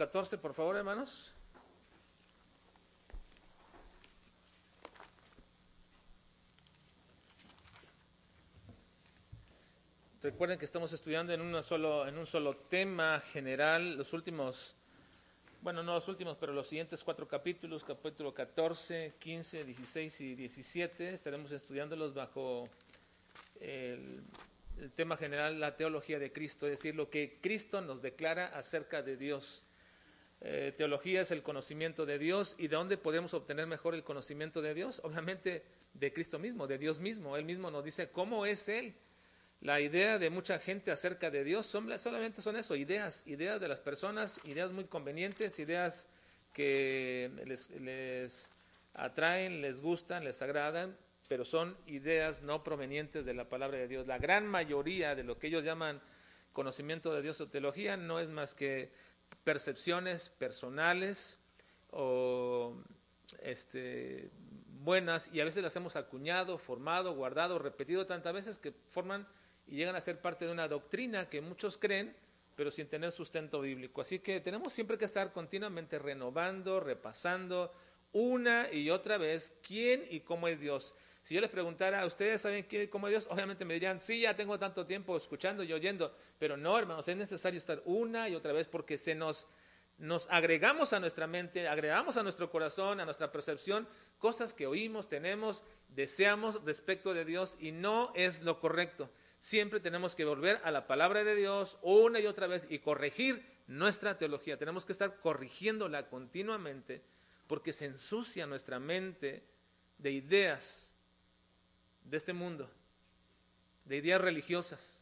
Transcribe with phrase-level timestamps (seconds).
[0.00, 1.30] 14, por favor, hermanos.
[10.22, 14.74] Recuerden que estamos estudiando en, una solo, en un solo tema general los últimos,
[15.60, 21.12] bueno, no los últimos, pero los siguientes cuatro capítulos, capítulo 14, 15, 16 y 17.
[21.12, 22.64] Estaremos estudiándolos bajo
[23.60, 24.22] el,
[24.78, 29.02] el tema general, la teología de Cristo, es decir, lo que Cristo nos declara acerca
[29.02, 29.62] de Dios.
[30.42, 34.62] Eh, teología es el conocimiento de Dios y de dónde podemos obtener mejor el conocimiento
[34.62, 35.00] de Dios.
[35.04, 37.36] Obviamente de Cristo mismo, de Dios mismo.
[37.36, 38.94] Él mismo nos dice cómo es Él.
[39.60, 43.68] La idea de mucha gente acerca de Dios son, solamente son eso, ideas, ideas de
[43.68, 46.06] las personas, ideas muy convenientes, ideas
[46.54, 48.48] que les, les
[48.94, 50.96] atraen, les gustan, les agradan,
[51.28, 54.06] pero son ideas no provenientes de la palabra de Dios.
[54.06, 56.00] La gran mayoría de lo que ellos llaman
[56.54, 58.90] conocimiento de Dios o teología no es más que
[59.44, 61.38] percepciones personales
[61.90, 62.76] o
[63.42, 64.30] este,
[64.80, 69.26] buenas y a veces las hemos acuñado, formado, guardado, repetido tantas veces que forman
[69.66, 72.14] y llegan a ser parte de una doctrina que muchos creen,
[72.56, 74.00] pero sin tener sustento bíblico.
[74.00, 77.72] Así que tenemos siempre que estar continuamente renovando, repasando
[78.12, 80.94] una y otra vez quién y cómo es Dios.
[81.22, 83.26] Si yo les preguntara, ¿ustedes saben quién cómo es Dios?
[83.30, 87.16] Obviamente me dirían, sí, ya tengo tanto tiempo escuchando y oyendo, pero no, hermanos, es
[87.16, 89.46] necesario estar una y otra vez porque se nos,
[89.98, 93.86] nos agregamos a nuestra mente, agregamos a nuestro corazón, a nuestra percepción,
[94.18, 100.14] cosas que oímos, tenemos, deseamos respecto de Dios y no es lo correcto siempre tenemos
[100.14, 104.58] que volver a la palabra de Dios una y otra vez y corregir nuestra teología.
[104.58, 107.02] Tenemos que estar corrigiéndola continuamente
[107.46, 109.42] porque se ensucia nuestra mente
[109.98, 110.89] de ideas
[112.10, 112.68] de este mundo,
[113.84, 115.00] de ideas religiosas,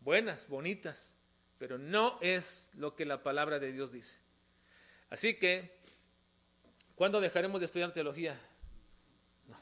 [0.00, 1.16] buenas, bonitas,
[1.58, 4.18] pero no es lo que la palabra de Dios dice.
[5.10, 5.76] Así que,
[6.94, 8.40] ¿cuándo dejaremos de estudiar teología?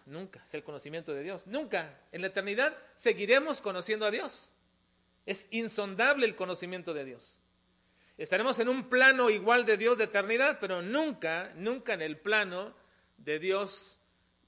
[0.04, 1.46] Nunca, es el conocimiento de Dios.
[1.46, 1.98] Nunca.
[2.12, 4.52] En la eternidad seguiremos conociendo a Dios.
[5.24, 7.40] Es insondable el conocimiento de Dios.
[8.18, 12.74] Estaremos en un plano igual de Dios de eternidad, pero nunca, nunca en el plano
[13.16, 13.98] de Dios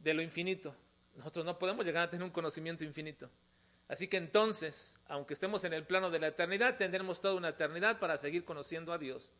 [0.01, 0.77] de lo infinito.
[1.15, 3.31] Nosotros no podemos llegar a tener un conocimiento infinito.
[3.89, 7.99] Así que entonces, aunque estemos en el plano de la eternidad, tendremos toda una eternidad
[7.99, 9.31] para seguir conociendo a Dios.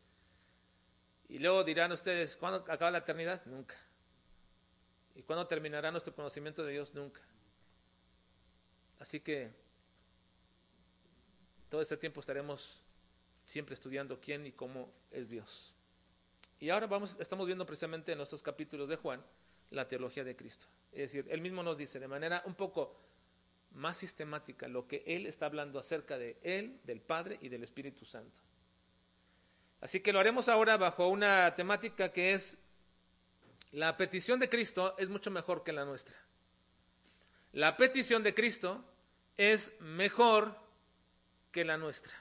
[1.27, 3.43] Y luego dirán ustedes, ¿cuándo acaba la eternidad?
[3.45, 3.75] Nunca.
[5.15, 6.93] ¿Y cuándo terminará nuestro conocimiento de Dios?
[6.93, 7.21] Nunca.
[8.99, 9.51] Así que
[11.69, 12.83] todo este tiempo estaremos
[13.45, 15.73] siempre estudiando quién y cómo es Dios.
[16.59, 19.23] Y ahora vamos, estamos viendo precisamente en nuestros capítulos de Juan
[19.71, 20.65] la teología de Cristo.
[20.91, 22.95] Es decir, él mismo nos dice de manera un poco
[23.71, 28.05] más sistemática lo que él está hablando acerca de él, del Padre y del Espíritu
[28.05, 28.41] Santo.
[29.81, 32.57] Así que lo haremos ahora bajo una temática que es
[33.71, 36.15] la petición de Cristo es mucho mejor que la nuestra.
[37.51, 38.83] La petición de Cristo
[39.35, 40.57] es mejor
[41.51, 42.13] que la nuestra.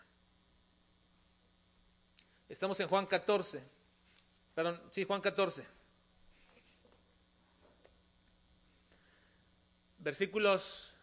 [2.48, 3.62] Estamos en Juan 14.
[4.54, 5.64] Perdón, sí, Juan 14.
[10.04, 10.94] Versículos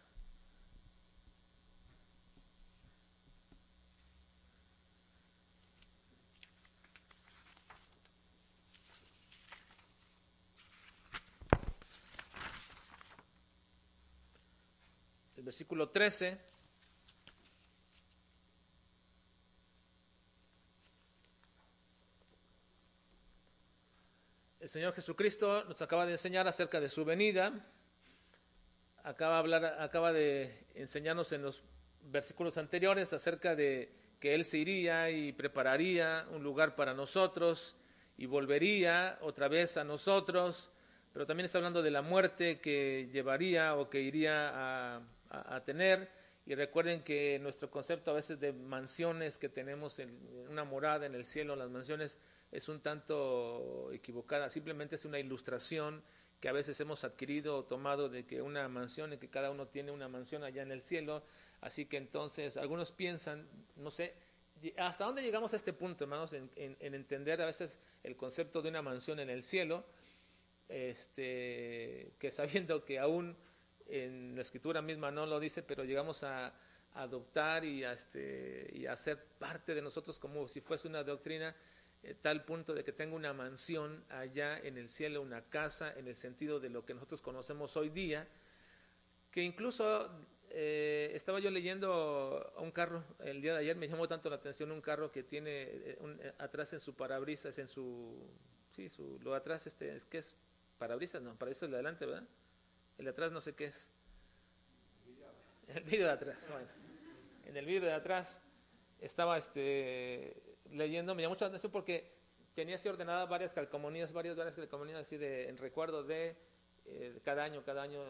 [15.42, 16.38] versículo 13.
[24.60, 27.52] El Señor Jesucristo nos acaba de enseñar acerca de su venida.
[29.04, 31.62] Acaba de, hablar, acaba de enseñarnos en los
[32.02, 37.74] versículos anteriores acerca de que Él se iría y prepararía un lugar para nosotros
[38.16, 40.70] y volvería otra vez a nosotros,
[41.12, 46.08] pero también está hablando de la muerte que llevaría o que iría a, a, tener.
[46.46, 50.16] Y recuerden que nuestro concepto a veces de mansiones que tenemos en
[50.48, 52.20] una morada en el cielo, las mansiones,
[52.52, 54.48] es un tanto equivocada.
[54.50, 56.02] Simplemente es una ilustración
[56.42, 59.68] que a veces hemos adquirido o tomado de que una mansión, y que cada uno
[59.68, 61.22] tiene una mansión allá en el cielo.
[61.60, 64.12] Así que entonces algunos piensan, no sé,
[64.76, 68.68] ¿hasta dónde llegamos a este punto, hermanos, en, en entender a veces el concepto de
[68.68, 69.84] una mansión en el cielo?
[70.68, 73.36] Este, que sabiendo que aún
[73.86, 76.52] en la escritura misma no lo dice, pero llegamos a,
[76.94, 81.56] adoptar y a, este, y a ser parte de nosotros como si fuese una doctrina,
[82.02, 86.08] eh, tal punto de que tengo una mansión allá en el cielo, una casa, en
[86.08, 88.28] el sentido de lo que nosotros conocemos hoy día,
[89.30, 90.10] que incluso
[90.54, 94.70] eh, estaba yo leyendo un carro el día de ayer, me llamó tanto la atención
[94.70, 98.28] un carro que tiene eh, eh, atrás en su parabrisas, en su,
[98.76, 100.34] sí, su, lo atrás, este, ¿qué es?
[100.76, 102.24] Parabrisas, no, parabrisas de adelante, ¿verdad?
[102.98, 103.88] El de atrás no sé qué es.
[105.68, 106.68] El vídeo de atrás, bueno.
[107.46, 108.42] En el vídeo de atrás
[109.00, 112.10] estaba este, leyendo, me llamó mucha atención porque
[112.54, 116.36] tenía así ordenadas varias calcomanías, varias, varias calcomanías así de, en recuerdo de
[117.24, 118.02] cada año, cada año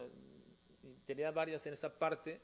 [1.05, 2.41] tenía varias en esa parte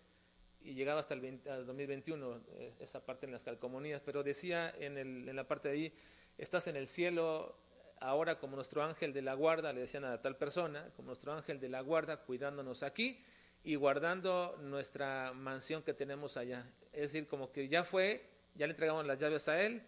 [0.62, 5.27] y llegaba hasta el 2021 eh, esa parte en las calcomanías, pero decía en, el,
[5.30, 5.94] en la parte de ahí,
[6.38, 7.56] estás en el cielo
[8.00, 11.60] ahora como nuestro ángel de la guarda, le decían a tal persona, como nuestro ángel
[11.60, 13.24] de la guarda, cuidándonos aquí
[13.63, 16.66] y guardando nuestra mansión que tenemos allá.
[16.94, 18.24] Es decir, como que ya fue,
[18.56, 19.83] ya le entregamos las llaves a él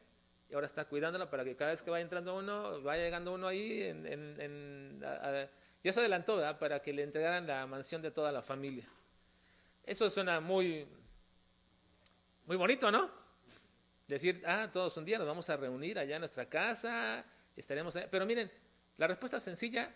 [0.52, 3.48] y ahora está cuidándola para que cada vez que vaya entrando uno, vaya llegando uno
[3.48, 5.00] ahí en, en,
[5.82, 6.60] ya se adelantó, ¿verdad?
[6.60, 8.86] Para que le entregaran la mansión de toda la familia.
[9.86, 10.86] Eso suena muy,
[12.46, 13.10] muy bonito, ¿no?
[14.10, 17.24] Decir, ah, todos un día nos vamos a reunir allá en nuestra casa,
[17.56, 18.10] estaremos allá.
[18.12, 18.52] Pero miren,
[18.98, 19.90] la respuesta sencilla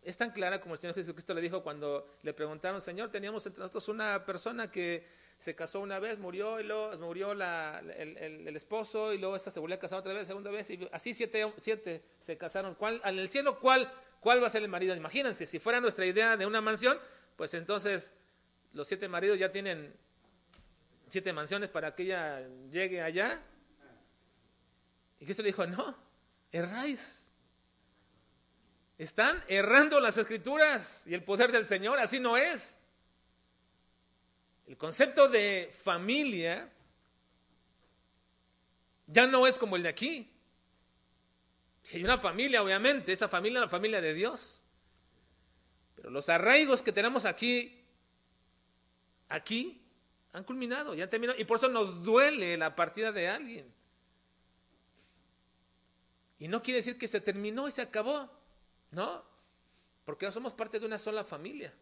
[0.00, 3.60] es tan clara como el Señor Jesucristo le dijo cuando le preguntaron, Señor, teníamos entre
[3.60, 5.06] nosotros una persona que
[5.40, 9.58] se casó una vez, murió, y luego murió la, el, esposo, y luego esta se
[9.58, 12.76] volvió a casar otra vez, segunda vez, y así siete, siete se casaron.
[12.76, 13.90] ¿Cuál, en el cielo, ¿cuál
[14.20, 14.94] ¿Cuál va a ser el marido?
[14.94, 16.98] Imagínense, si fuera nuestra idea de una mansión,
[17.36, 18.12] pues entonces
[18.74, 19.94] los siete maridos ya tienen
[21.08, 23.42] siete mansiones para que ella llegue allá.
[25.18, 25.96] Y Cristo le dijo, no,
[26.52, 27.30] erráis.
[28.98, 32.76] Están errando las escrituras y el poder del Señor, así no es.
[34.70, 36.70] El concepto de familia
[39.08, 40.30] ya no es como el de aquí.
[41.82, 44.62] Si hay una familia, obviamente, esa familia es la familia de Dios.
[45.96, 47.82] Pero los arraigos que tenemos aquí,
[49.28, 49.82] aquí,
[50.32, 51.40] han culminado, ya han terminado.
[51.40, 53.74] Y por eso nos duele la partida de alguien.
[56.38, 58.30] Y no quiere decir que se terminó y se acabó.
[58.92, 59.24] No,
[60.04, 61.74] porque no somos parte de una sola familia.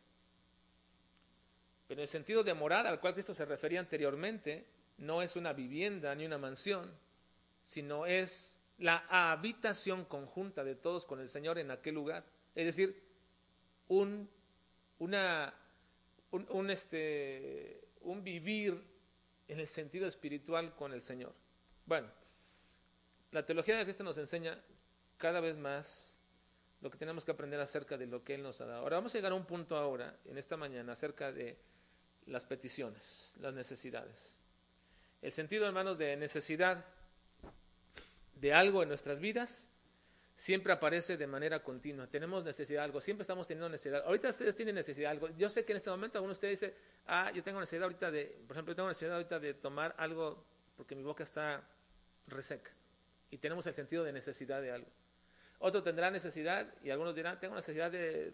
[1.89, 4.67] Pero el sentido de morada al cual Cristo se refería anteriormente,
[4.99, 6.93] no es una vivienda ni una mansión,
[7.65, 12.25] sino es la habitación conjunta de todos con el Señor en aquel lugar.
[12.55, 13.03] Es decir,
[13.89, 14.29] un,
[14.99, 15.55] una,
[16.31, 18.81] un, este, un vivir
[19.49, 21.33] en el sentido espiritual con el Señor.
[21.87, 22.09] Bueno,
[23.31, 24.63] la teología de Cristo nos enseña
[25.17, 26.15] cada vez más
[26.81, 28.83] lo que tenemos que aprender acerca de lo que Él nos ha dado.
[28.83, 31.57] Ahora vamos a llegar a un punto ahora, en esta mañana, acerca de
[32.29, 34.35] las peticiones, las necesidades.
[35.21, 36.85] El sentido, hermanos, de necesidad
[38.37, 39.67] de algo en nuestras vidas
[40.37, 42.07] siempre aparece de manera continua.
[42.07, 44.05] Tenemos necesidad de algo, siempre estamos teniendo necesidad.
[44.07, 45.29] Ahorita ustedes tienen necesidad de algo.
[45.37, 46.75] Yo sé que en este momento alguno de ustedes dice,
[47.07, 50.45] ah, yo tengo necesidad ahorita de, por ejemplo, yo tengo necesidad ahorita de tomar algo
[50.77, 51.69] porque mi boca está
[52.29, 52.71] reseca.
[53.31, 54.89] Y tenemos el sentido de necesidad de algo.
[55.59, 58.33] Otro tendrá necesidad, y algunos dirán, tengo necesidad de,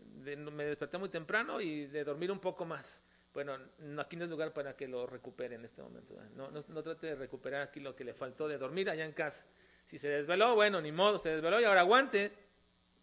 [0.52, 3.02] me desperté muy temprano y de dormir un poco más.
[3.34, 3.58] Bueno,
[3.98, 6.14] aquí no es lugar para que lo recupere en este momento.
[6.36, 9.12] No, no, no trate de recuperar aquí lo que le faltó de dormir allá en
[9.12, 9.44] casa.
[9.86, 12.32] Si se desveló, bueno, ni modo, se desveló y ahora aguante,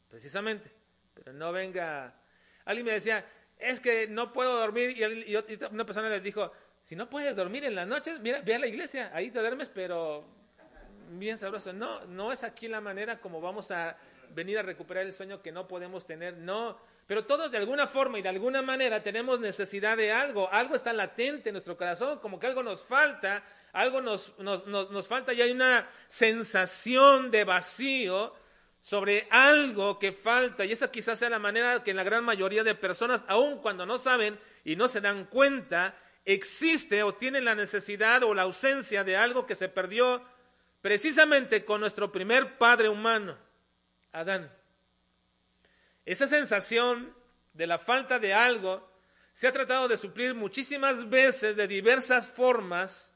[0.09, 0.71] precisamente.
[1.13, 2.15] Pero no venga.
[2.63, 3.25] Alguien me decía,
[3.59, 4.97] es que no puedo dormir.
[4.97, 5.35] Y,
[5.65, 8.67] una persona le dijo, si no puedes dormir en las noches, mira, ve a la
[8.67, 10.25] iglesia, ahí te duermes, pero
[11.09, 11.73] bien sabroso.
[11.73, 13.97] No, no es aquí la manera como vamos a
[14.33, 16.37] venir a recuperar el sueño que no podemos tener.
[16.37, 16.77] No,
[17.07, 20.51] pero todos de alguna forma y de alguna manera tenemos necesidad de algo.
[20.51, 25.33] Algo está latente en nuestro corazón, como que algo nos falta algo nos, nos, falta
[25.33, 28.33] y hay una sensación de vacío
[28.81, 30.65] sobre algo que falta.
[30.65, 33.97] Y esa quizás sea la manera que la gran mayoría de personas, aun cuando no
[33.97, 39.15] saben y no se dan cuenta, existe o tienen la necesidad o la ausencia de
[39.15, 40.21] algo que se perdió
[40.81, 43.37] precisamente con nuestro primer padre humano,
[44.11, 44.51] Adán.
[46.05, 47.15] Esa sensación
[47.53, 48.89] de la falta de algo
[49.33, 53.11] se ha tratado de suplir muchísimas veces de diversas formas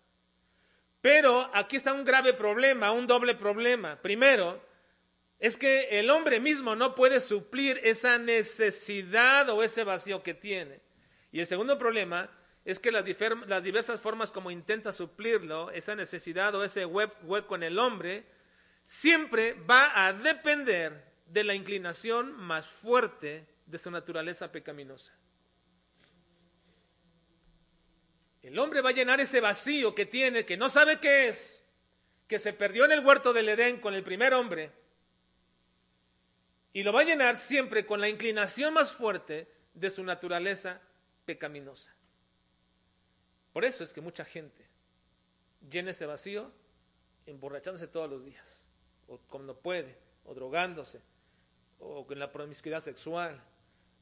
[1.06, 4.02] pero aquí está un grave problema, un doble problema.
[4.02, 4.60] Primero,
[5.38, 10.82] es que el hombre mismo no puede suplir esa necesidad o ese vacío que tiene.
[11.32, 12.32] Y el segundo problema
[12.64, 17.78] es que las, diversas formas como intenta suplirlo, esa necesidad o ese hueco en el
[17.78, 18.26] hombre,
[18.86, 25.14] siempre va a depender de la inclinación más fuerte de su naturaleza pecaminosa.
[28.42, 31.64] El hombre va a llenar ese vacío que tiene, que no sabe qué es,
[32.28, 34.72] que se perdió en el huerto del Edén con el primer hombre,
[36.72, 40.80] y lo va a llenar siempre con la inclinación más fuerte de su naturaleza
[41.26, 41.96] pecaminosa.
[43.52, 44.68] Por eso es que mucha gente
[45.70, 46.52] llena ese vacío
[47.26, 48.55] emborrachándose todos los días,
[49.08, 51.02] o cuando puede, o drogándose,
[51.80, 53.42] o en la promiscuidad sexual,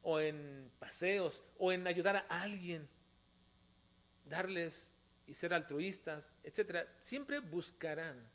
[0.01, 2.87] o en paseos, o en ayudar a alguien,
[4.25, 4.91] darles
[5.27, 6.87] y ser altruistas, etcétera.
[7.01, 8.29] Siempre buscarán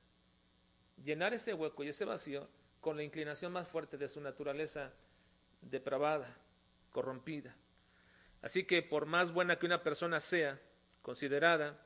[1.05, 2.49] llenar ese hueco y ese vacío
[2.81, 4.93] con la inclinación más fuerte de su naturaleza
[5.61, 6.35] depravada,
[6.91, 7.55] corrompida.
[8.41, 10.61] Así que por más buena que una persona sea,
[11.03, 11.79] considerada,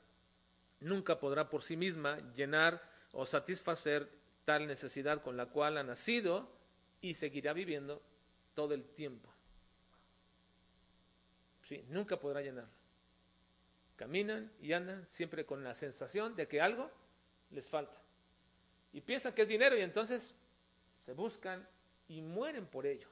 [0.80, 4.08] nunca podrá por sí misma llenar o satisfacer
[4.44, 6.48] tal necesidad con la cual ha nacido
[7.00, 8.02] y seguirá viviendo
[8.54, 9.28] todo el tiempo.
[11.62, 12.72] Sí, nunca podrá llenarlo.
[13.96, 16.90] Caminan y andan siempre con la sensación de que algo
[17.50, 18.00] les falta.
[18.92, 20.34] Y piensan que es dinero y entonces
[21.00, 21.66] se buscan
[22.08, 23.08] y mueren por ello.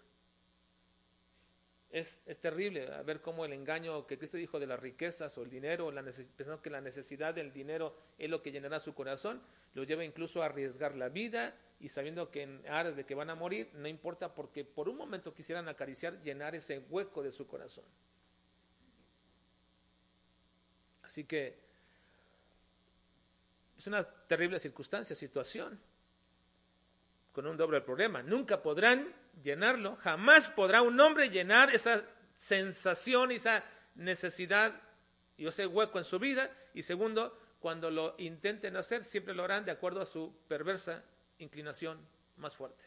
[1.90, 5.90] Es, terrible ver cómo el engaño que Cristo dijo de las riquezas o el dinero,
[5.90, 9.42] la pensando que la necesidad del dinero es lo que llenará su corazón,
[9.74, 13.28] lo lleva incluso a arriesgar la vida y sabiendo que en aras de que van
[13.28, 17.48] a morir, no importa porque por un momento quisieran acariciar, llenar ese hueco de su
[17.48, 17.84] corazón.
[21.02, 21.58] Así que
[23.76, 25.80] es una terrible circunstancia, situación,
[27.32, 28.22] con un doble problema.
[28.22, 32.04] Nunca podrán llenarlo, jamás podrá un hombre llenar esa
[32.34, 34.80] sensación, esa necesidad
[35.36, 36.50] y ese hueco en su vida.
[36.74, 41.04] Y segundo, cuando lo intenten hacer, siempre lo harán de acuerdo a su perversa
[41.38, 41.98] inclinación
[42.36, 42.84] más fuerte.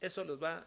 [0.00, 0.66] Eso los va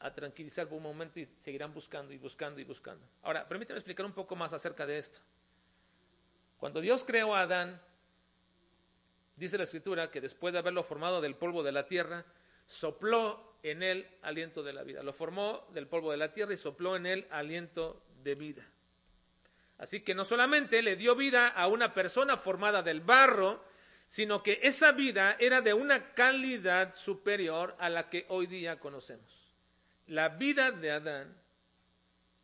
[0.00, 3.06] a tranquilizar por un momento y seguirán buscando y buscando y buscando.
[3.22, 5.20] Ahora, permítame explicar un poco más acerca de esto.
[6.58, 7.80] Cuando Dios creó a Adán,
[9.36, 12.24] dice la escritura que después de haberlo formado del polvo de la tierra,
[12.66, 15.02] sopló en él aliento de la vida.
[15.02, 18.66] Lo formó del polvo de la tierra y sopló en él aliento de vida.
[19.78, 23.64] Así que no solamente le dio vida a una persona formada del barro,
[24.06, 29.32] sino que esa vida era de una calidad superior a la que hoy día conocemos.
[30.06, 31.34] La vida de Adán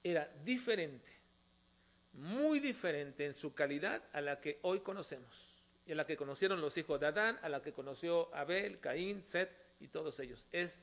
[0.02, 1.12] era diferente,
[2.14, 5.54] muy diferente en su calidad a la que hoy conocemos,
[5.86, 9.22] y a la que conocieron los hijos de Adán, a la que conoció Abel, Caín,
[9.22, 10.46] Set, y todos ellos.
[10.52, 10.82] Es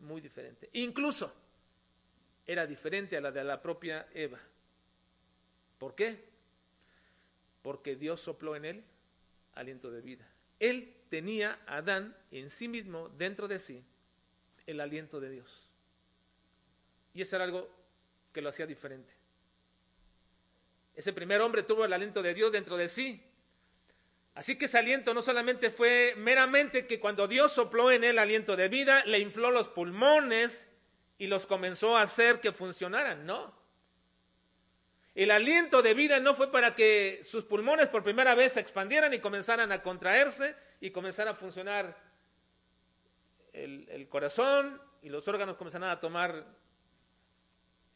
[0.00, 0.68] muy diferente.
[0.74, 1.32] Incluso
[2.46, 4.40] era diferente a la de la propia Eva.
[5.78, 6.24] ¿Por qué?
[7.62, 8.84] Porque Dios sopló en él
[9.54, 10.28] aliento de vida.
[10.58, 13.84] Él tenía a Adán en sí mismo, dentro de sí,
[14.66, 15.68] el aliento de Dios.
[17.14, 17.68] Y eso era algo
[18.32, 19.12] que lo hacía diferente.
[20.94, 23.22] Ese primer hombre tuvo el aliento de Dios dentro de sí,
[24.34, 28.56] Así que ese aliento no solamente fue meramente que cuando Dios sopló en él aliento
[28.56, 30.68] de vida, le infló los pulmones
[31.18, 33.54] y los comenzó a hacer que funcionaran, no.
[35.14, 39.12] El aliento de vida no fue para que sus pulmones por primera vez se expandieran
[39.12, 41.94] y comenzaran a contraerse y comenzara a funcionar
[43.52, 46.46] el, corazón y los órganos comenzaran a tomar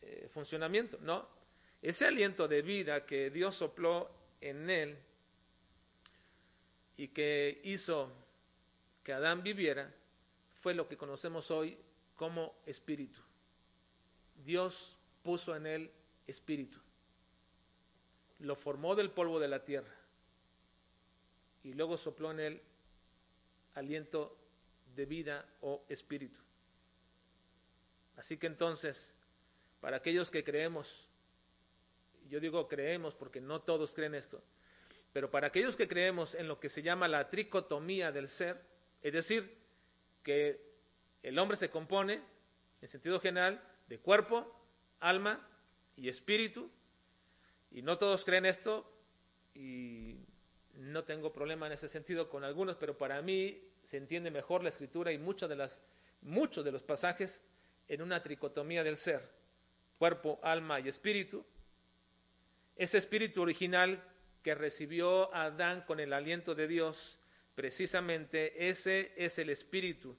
[0.03, 1.27] eh, funcionamiento, no.
[1.81, 4.11] Ese aliento de vida que Dios sopló
[4.43, 4.99] en él
[6.97, 8.13] y que hizo
[9.03, 9.93] que Adán viviera
[10.55, 11.79] fue lo que conocemos hoy
[12.17, 13.21] como espíritu.
[14.45, 15.91] Dios puso en él
[16.27, 16.79] espíritu.
[18.41, 19.95] Lo formó del polvo de la tierra
[21.63, 22.63] y luego sopló en él
[23.75, 24.37] aliento
[24.95, 26.41] de vida o espíritu.
[28.17, 29.13] Así que entonces,
[29.81, 31.09] para aquellos que creemos,
[32.29, 34.43] yo digo creemos porque no todos creen esto,
[35.17, 38.61] pero para aquellos que creemos en lo que se llama la tricotomía del ser,
[39.01, 39.57] es decir,
[40.23, 40.61] que
[41.23, 42.21] el hombre se compone,
[42.83, 44.55] en sentido general, de cuerpo,
[45.01, 45.49] alma
[45.97, 46.71] y espíritu,
[47.71, 48.93] y no todos creen esto,
[49.55, 50.19] y
[50.75, 54.69] no tengo problema en ese sentido con algunos, pero para mí se entiende mejor la
[54.69, 55.81] escritura y muchas de las,
[56.21, 57.43] muchos de los pasajes
[57.89, 59.31] en una tricotomía del ser,
[59.99, 61.43] cuerpo, alma y espíritu.
[62.77, 64.13] Ese espíritu original
[64.47, 67.19] que recibió Adán con el aliento de Dios,
[67.57, 70.17] precisamente ese es el espíritu.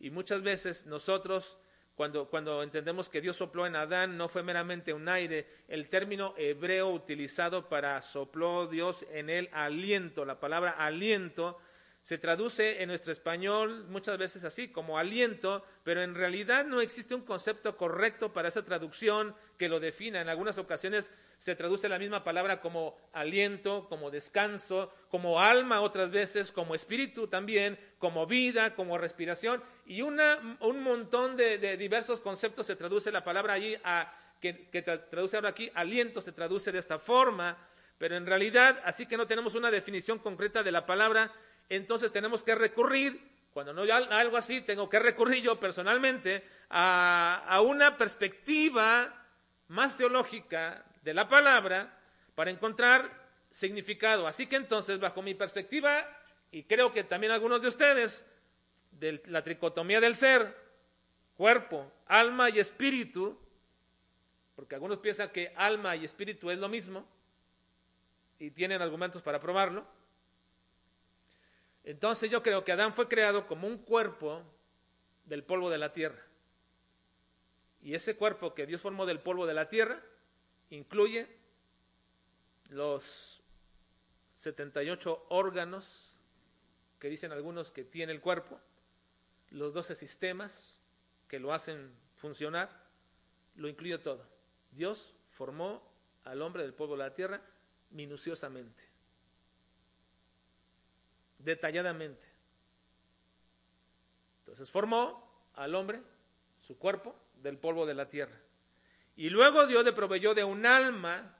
[0.00, 1.58] Y muchas veces nosotros,
[1.94, 6.32] cuando, cuando entendemos que Dios sopló en Adán, no fue meramente un aire, el término
[6.38, 11.58] hebreo utilizado para sopló Dios en él aliento, la palabra aliento,
[12.00, 17.14] se traduce en nuestro español muchas veces así, como aliento, pero en realidad no existe
[17.14, 20.22] un concepto correcto para esa traducción que lo defina.
[20.22, 26.10] En algunas ocasiones se traduce la misma palabra como aliento, como descanso, como alma otras
[26.10, 32.66] veces, como espíritu también, como vida, como respiración, y una, un montón de, diversos conceptos
[32.66, 34.52] se traduce la palabra allí a que,
[35.10, 37.56] traduce ahora aquí, aliento se traduce de esta forma,
[37.98, 41.32] pero en realidad, así que no tenemos una definición concreta de la palabra,
[41.68, 47.60] entonces tenemos que recurrir, cuando no algo así, tengo que recurrir yo personalmente a, a
[47.60, 49.26] una perspectiva
[49.68, 51.96] más teológica de la palabra
[52.34, 54.26] para encontrar significado.
[54.26, 56.04] Así que entonces, bajo mi perspectiva,
[56.50, 58.26] y creo que también algunos de ustedes,
[58.90, 60.54] de la tricotomía del ser,
[61.36, 63.38] cuerpo, alma y espíritu,
[64.56, 67.06] porque algunos piensan que alma y espíritu es lo mismo,
[68.40, 69.86] y tienen argumentos para probarlo.
[71.84, 74.42] Entonces yo creo que Adán fue creado como un cuerpo
[75.24, 76.20] del polvo de la tierra.
[77.80, 80.02] Y ese cuerpo que Dios formó del polvo de la tierra
[80.70, 81.28] incluye
[82.70, 83.42] los
[84.36, 86.12] 78 órganos
[86.98, 88.60] que dicen algunos que tiene el cuerpo,
[89.50, 90.76] los 12 sistemas
[91.28, 92.86] que lo hacen funcionar,
[93.56, 94.26] lo incluye todo.
[94.70, 95.82] Dios formó
[96.24, 97.40] al hombre del polvo de la tierra
[97.90, 98.82] minuciosamente,
[101.38, 102.26] detalladamente.
[104.40, 106.02] Entonces formó al hombre,
[106.60, 108.36] su cuerpo, del polvo de la tierra.
[109.16, 111.34] Y luego Dios le proveyó de un alma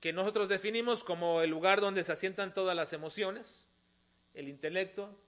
[0.00, 3.68] que nosotros definimos como el lugar donde se asientan todas las emociones,
[4.34, 5.18] el intelecto,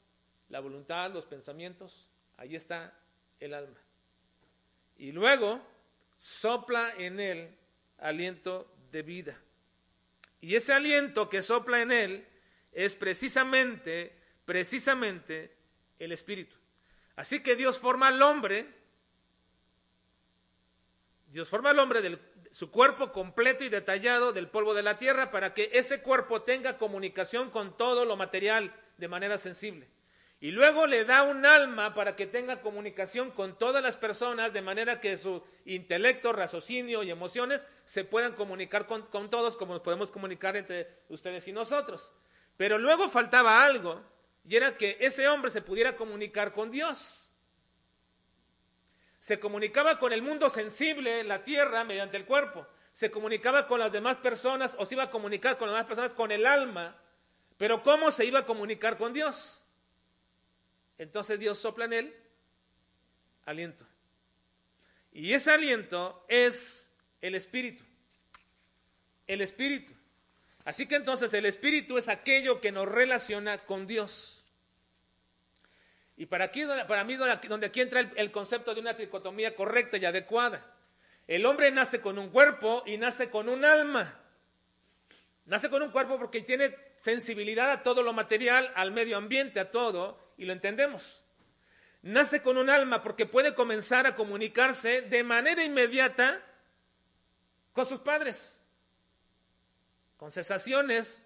[0.48, 2.96] la voluntad, los pensamientos, ahí está
[3.40, 3.78] el alma.
[4.96, 5.60] Y luego
[6.18, 7.56] sopla en él
[7.98, 9.40] aliento de vida.
[10.40, 12.28] Y ese aliento que sopla en él
[12.72, 15.56] es precisamente, precisamente
[15.98, 16.56] el espíritu.
[17.16, 18.66] Así que Dios forma al hombre,
[21.34, 22.16] Dios forma al hombre de
[22.52, 26.78] su cuerpo completo y detallado del polvo de la tierra para que ese cuerpo tenga
[26.78, 29.88] comunicación con todo lo material de manera sensible.
[30.38, 34.62] Y luego le da un alma para que tenga comunicación con todas las personas, de
[34.62, 40.56] manera que su intelecto, raciocinio y emociones se puedan comunicar con, todos como podemos comunicar
[40.56, 42.12] entre ustedes y nosotros.
[42.56, 44.00] Pero luego faltaba algo,
[44.44, 47.23] y era que ese hombre se pudiera comunicar con Dios.
[49.24, 52.66] Se comunicaba con el mundo sensible, la tierra, mediante el cuerpo.
[52.92, 56.12] Se comunicaba con las demás personas o se iba a comunicar con las demás personas
[56.12, 57.00] con el alma.
[57.56, 59.64] Pero ¿cómo se iba a comunicar con Dios?
[60.98, 62.16] entonces Dios sopla en él
[63.46, 63.86] aliento.
[65.10, 67.82] Y ese aliento es el espíritu.
[69.26, 69.94] El espíritu.
[70.66, 74.43] Así que entonces el espíritu es aquello que nos relaciona con Dios.
[76.16, 80.04] Y para, aquí, para mí, donde aquí entra el, concepto de una tricotomía correcta y
[80.04, 80.64] adecuada.
[81.26, 84.20] El hombre nace con un cuerpo y nace con un alma.
[85.46, 89.70] Nace con un cuerpo porque tiene sensibilidad a todo lo material, al medio ambiente, a
[89.70, 91.22] todo, y lo entendemos.
[92.02, 96.40] Nace con un alma porque puede comenzar a comunicarse de manera inmediata
[97.72, 98.60] con sus padres,
[100.16, 101.24] con sensaciones,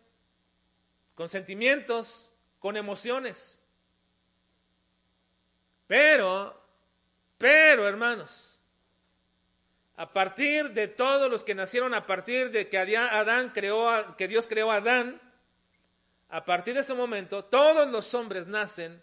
[1.14, 3.57] con sentimientos, con emociones.
[5.88, 6.54] Pero,
[7.38, 8.56] pero hermanos,
[9.96, 14.46] a partir de todos los que nacieron, a partir de que Adán creó, que Dios
[14.46, 15.20] creó a Adán,
[16.28, 19.02] a partir de ese momento, todos los hombres nacen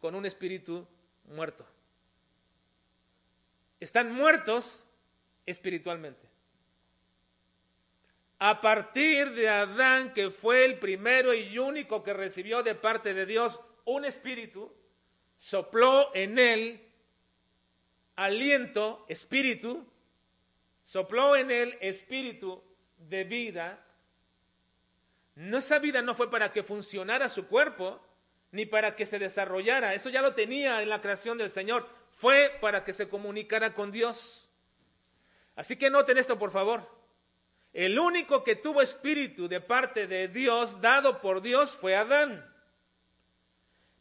[0.00, 0.86] con un espíritu
[1.24, 1.66] muerto.
[3.80, 4.84] Están muertos
[5.46, 6.28] espiritualmente.
[8.38, 13.24] A partir de Adán, que fue el primero y único que recibió de parte de
[13.24, 14.77] Dios un espíritu,
[15.38, 16.92] sopló en él
[18.16, 19.86] aliento, espíritu,
[20.82, 22.62] sopló en él espíritu
[22.98, 23.82] de vida
[25.38, 28.04] no, esa vida no fue para que funcionara su cuerpo,
[28.50, 29.94] ni para que se desarrollara.
[29.94, 31.88] Eso ya lo tenía en la creación del Señor.
[32.10, 34.50] Fue para que se comunicara con Dios.
[35.54, 36.90] Así que noten esto, por favor.
[37.72, 42.52] El único que tuvo espíritu de parte de Dios, dado por Dios, fue Adán.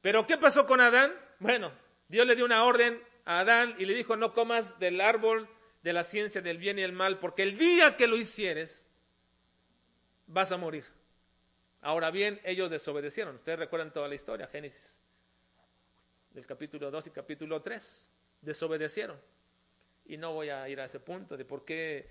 [0.02, 1.14] Pero ¿qué pasó con Adán?
[1.40, 1.72] Bueno,
[2.08, 5.48] Dios le dio una orden a Adán y le dijo, no comas del árbol
[5.84, 8.88] de la ciencia del bien y el mal, porque el día que lo hicieres,
[10.28, 10.86] vas a morir.
[11.82, 13.36] Ahora bien, ellos desobedecieron.
[13.36, 15.00] Ustedes recuerdan toda la historia, Génesis,
[16.32, 18.08] del capítulo 2 y capítulo 3.
[18.42, 19.20] Desobedecieron.
[20.06, 22.10] Y no voy a ir a ese punto de por qué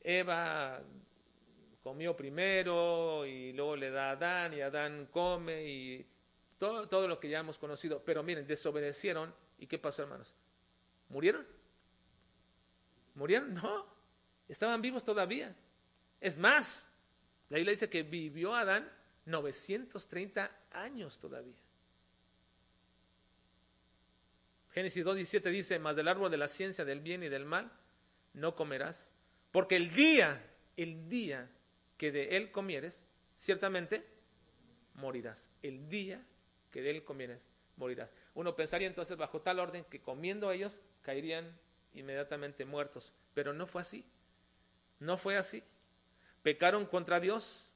[0.00, 0.80] Eva
[1.82, 6.06] comió primero y luego le da a Adán y Adán come y
[6.60, 8.04] todo, lo que ya hemos conocido.
[8.04, 9.34] Pero miren, desobedecieron.
[9.58, 10.34] ¿Y qué pasó, hermanos?
[11.08, 11.46] ¿Murieron?
[13.14, 13.54] ¿Murieron?
[13.54, 13.86] No.
[14.46, 15.56] Estaban vivos todavía.
[16.20, 16.92] Es más,
[17.48, 18.92] la Biblia dice que vivió Adán
[19.24, 21.56] 930 años todavía.
[24.72, 27.72] Génesis 2.17 dice, más del árbol de la ciencia del bien y del mal,
[28.34, 29.10] no comerás,
[29.50, 30.40] porque el día,
[30.76, 31.50] el día
[31.96, 33.04] que de él comieres,
[33.36, 34.06] ciertamente
[34.94, 35.50] morirás.
[35.62, 36.24] El día
[36.70, 37.04] que de él
[37.76, 38.14] morirás.
[38.34, 41.58] Uno pensaría entonces bajo tal orden que comiendo ellos caerían
[41.94, 44.04] inmediatamente muertos, pero no fue así.
[44.98, 45.62] No fue así.
[46.42, 47.70] Pecaron contra Dios.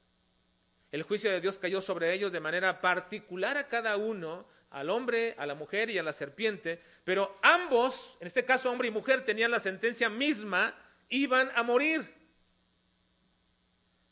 [0.91, 5.35] El juicio de Dios cayó sobre ellos de manera particular a cada uno, al hombre,
[5.37, 9.25] a la mujer y a la serpiente, pero ambos, en este caso hombre y mujer,
[9.25, 10.75] tenían la sentencia misma,
[11.09, 12.13] iban a morir.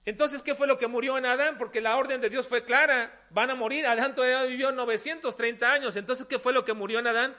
[0.06, 1.58] Entonces, ¿qué fue lo que murió en Adán?
[1.58, 3.86] Porque la orden de Dios fue clara, van a morir.
[3.86, 5.96] Adán todavía vivió 930 años.
[5.96, 7.36] Entonces, ¿qué fue lo que murió en Adán?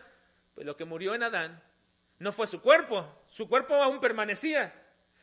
[0.54, 1.62] Pues lo que murió en Adán
[2.18, 4.72] no fue su cuerpo, su cuerpo aún permanecía.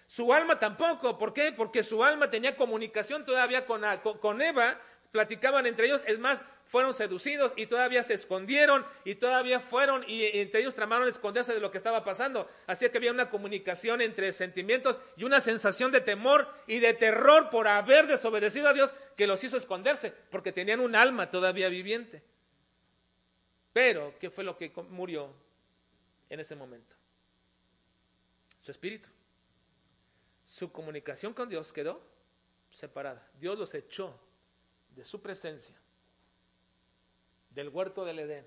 [0.08, 1.18] Su alma tampoco.
[1.18, 1.54] ¿Por qué?
[1.54, 3.82] Porque su alma tenía comunicación todavía con,
[4.20, 4.78] con Eva,
[5.12, 10.24] platicaban entre ellos, es más, fueron seducidos y todavía se escondieron y todavía fueron y
[10.40, 12.50] entre ellos tramaron esconderse de lo que estaba pasando.
[12.66, 17.50] Así que había una comunicación entre sentimientos y una sensación de temor y de terror
[17.50, 22.24] por haber desobedecido a Dios que los hizo esconderse, porque tenían un alma todavía viviente.
[23.74, 25.34] Pero, ¿qué fue lo que murió
[26.30, 26.96] en ese momento?
[28.62, 29.10] Su espíritu.
[30.46, 32.02] Su comunicación con Dios quedó
[32.70, 33.30] separada.
[33.40, 34.18] Dios los echó
[35.02, 35.76] de su presencia,
[37.50, 38.46] del huerto del Edén.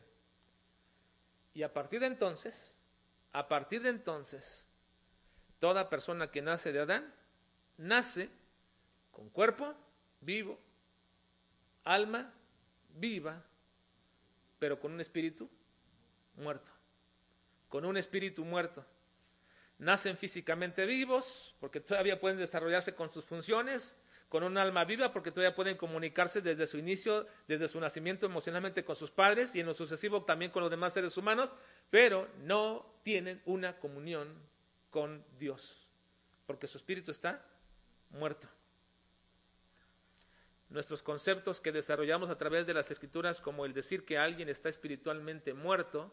[1.52, 2.76] Y a partir de entonces,
[3.32, 4.64] a partir de entonces,
[5.58, 7.12] toda persona que nace de Adán,
[7.76, 8.30] nace
[9.10, 9.74] con cuerpo
[10.20, 10.60] vivo,
[11.82, 12.32] alma
[12.90, 13.42] viva,
[14.60, 15.50] pero con un espíritu
[16.36, 16.70] muerto,
[17.68, 18.86] con un espíritu muerto.
[19.78, 23.98] Nacen físicamente vivos porque todavía pueden desarrollarse con sus funciones,
[24.34, 28.84] con un alma viva porque todavía pueden comunicarse desde su inicio, desde su nacimiento emocionalmente
[28.84, 31.54] con sus padres y en lo sucesivo también con los demás seres humanos,
[31.88, 34.36] pero no tienen una comunión
[34.90, 35.86] con Dios,
[36.48, 37.46] porque su espíritu está
[38.10, 38.48] muerto.
[40.68, 44.68] Nuestros conceptos que desarrollamos a través de las escrituras, como el decir que alguien está
[44.68, 46.12] espiritualmente muerto,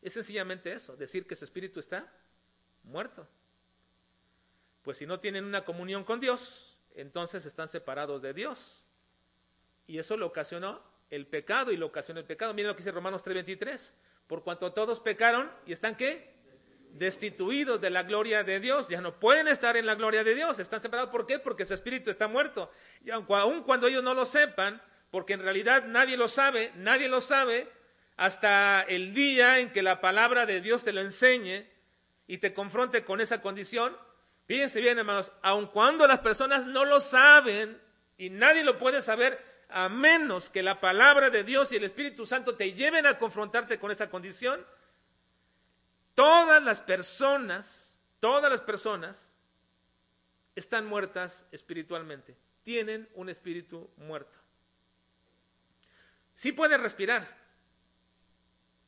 [0.00, 2.10] es sencillamente eso, decir que su espíritu está
[2.84, 3.28] muerto.
[4.80, 8.84] Pues si no tienen una comunión con Dios, entonces están separados de Dios.
[9.86, 12.54] Y eso lo ocasionó el pecado y lo ocasionó el pecado.
[12.54, 13.94] Miren lo que dice Romanos 3:23.
[14.26, 16.38] Por cuanto todos pecaron y están qué?
[16.92, 18.88] Destituidos de la gloria de Dios.
[18.88, 20.58] Ya no pueden estar en la gloria de Dios.
[20.58, 21.10] Están separados.
[21.10, 21.38] ¿Por qué?
[21.38, 22.70] Porque su espíritu está muerto.
[23.04, 27.20] Y aun cuando ellos no lo sepan, porque en realidad nadie lo sabe, nadie lo
[27.20, 27.68] sabe,
[28.16, 31.66] hasta el día en que la palabra de Dios te lo enseñe
[32.26, 33.96] y te confronte con esa condición,
[34.50, 37.80] Fíjense bien, hermanos, aun cuando las personas no lo saben
[38.18, 42.26] y nadie lo puede saber, a menos que la palabra de Dios y el Espíritu
[42.26, 44.66] Santo te lleven a confrontarte con esa condición,
[46.16, 49.36] todas las personas, todas las personas
[50.56, 54.36] están muertas espiritualmente, tienen un espíritu muerto.
[56.34, 57.24] Sí pueden respirar,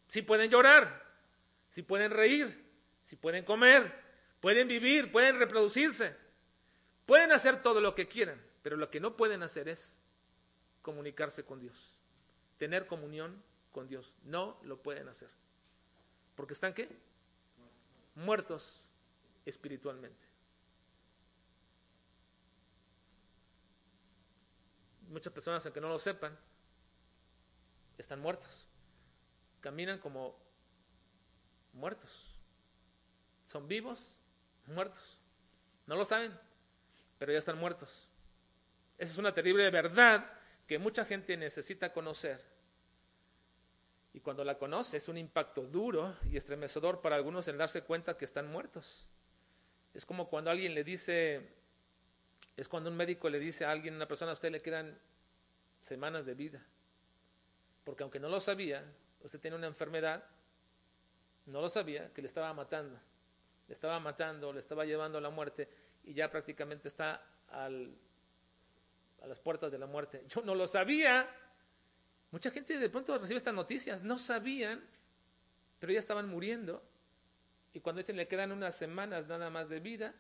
[0.09, 1.07] sí pueden llorar,
[1.71, 2.69] sí pueden reír,
[3.05, 4.02] sí pueden comer,
[4.43, 6.17] Pueden vivir, pueden reproducirse,
[7.07, 9.97] pueden hacer todo lo que quieran, pero lo que no pueden hacer es
[10.83, 11.97] comunicarse con Dios,
[12.59, 14.13] tener comunión con Dios.
[14.25, 15.31] No lo pueden hacer.
[16.35, 16.89] Porque están qué?
[18.17, 18.83] Muertos
[19.47, 20.27] espiritualmente.
[25.09, 26.37] Muchas personas, aunque no lo sepan,
[27.97, 28.67] están muertos.
[29.61, 30.37] Caminan como
[31.73, 32.35] muertos.
[33.47, 34.17] Son vivos,
[34.67, 35.19] muertos.
[35.87, 36.33] No lo saben,
[37.19, 38.09] pero ya están muertos.
[38.99, 40.31] Esa es una terrible verdad
[40.67, 42.41] que mucha gente necesita conocer.
[44.15, 48.17] Y cuando la conoce es un impacto duro y estremecedor para algunos en darse cuenta
[48.17, 49.07] que están muertos.
[49.95, 51.55] Es como cuando alguien le dice,
[52.57, 54.99] es cuando un médico le dice a alguien, a una persona, a usted le quedan
[55.81, 56.65] semanas de vida.
[57.85, 58.85] Porque aunque no lo sabía,
[59.23, 60.25] usted tiene una enfermedad,
[61.47, 62.99] no lo sabía, que le estaba matando
[63.73, 65.67] le estaba matando, le estaba llevando a la muerte
[66.05, 70.25] y ya prácticamente está a las puertas de la muerte.
[70.29, 71.27] Yo no lo sabía.
[72.33, 74.87] Mucha gente de pronto recibe estas noticias, no sabían,
[75.79, 76.83] pero ya estaban muriendo.
[77.73, 80.15] Y cuando dicen le quedan unas semanas nada más de vida,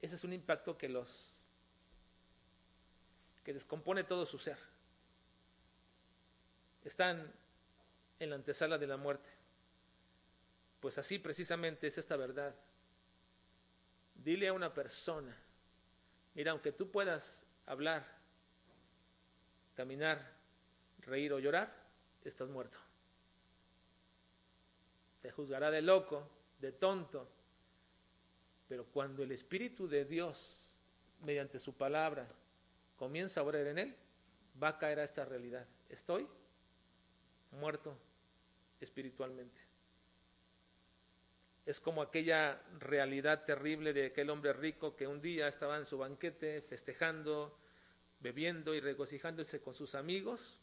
[0.00, 1.34] ese es un impacto que los
[3.44, 4.56] que descompone todo su ser.
[6.86, 7.34] Están
[8.18, 9.28] en la antesala de la muerte.
[10.80, 12.54] Pues así precisamente es esta verdad.
[14.18, 15.34] Dile a una persona,
[16.34, 18.04] mira, aunque tú puedas hablar,
[19.74, 20.36] caminar,
[21.00, 21.72] reír o llorar,
[22.24, 22.78] estás muerto.
[25.22, 26.28] Te juzgará de loco,
[26.58, 27.28] de tonto,
[28.68, 30.60] Pero cuando el Espíritu de Dios,
[31.22, 32.28] mediante su palabra,
[32.96, 33.96] comienza a obrar en él,
[34.62, 35.66] va a caer a esta realidad.
[35.88, 36.28] Estoy
[37.52, 37.96] muerto
[38.78, 39.67] espiritualmente.
[41.68, 45.98] Es como aquella realidad terrible de aquel hombre rico que un día estaba en su
[45.98, 47.58] banquete festejando,
[48.20, 50.58] bebiendo y regocijándose con sus amigos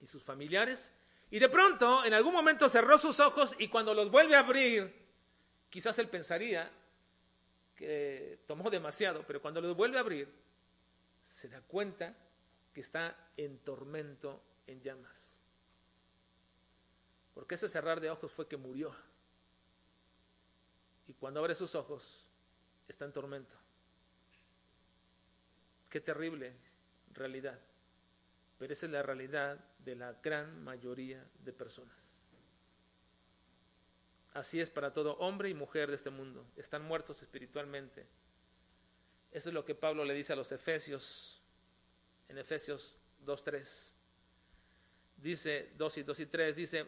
[0.00, 0.92] y sus familiares.
[1.30, 4.92] Y de pronto, en algún momento cerró sus ojos y cuando los vuelve a abrir,
[5.70, 6.68] quizás él pensaría
[7.76, 10.28] que tomó demasiado, pero cuando los vuelve a abrir,
[11.22, 12.12] se da cuenta
[12.74, 15.38] que está en tormento, en llamas.
[17.34, 18.92] Porque ese cerrar de ojos fue que murió.
[21.06, 22.26] Y cuando abre sus ojos,
[22.88, 23.56] está en tormento.
[25.88, 26.54] Qué terrible
[27.12, 27.58] realidad.
[28.58, 32.16] Pero esa es la realidad de la gran mayoría de personas.
[34.34, 36.46] Así es para todo hombre y mujer de este mundo.
[36.56, 38.06] Están muertos espiritualmente.
[39.30, 41.40] Eso es lo que Pablo le dice a los Efesios,
[42.28, 43.90] en Efesios 2.3.
[45.16, 46.86] Dice 2 y 2 y 3, dice,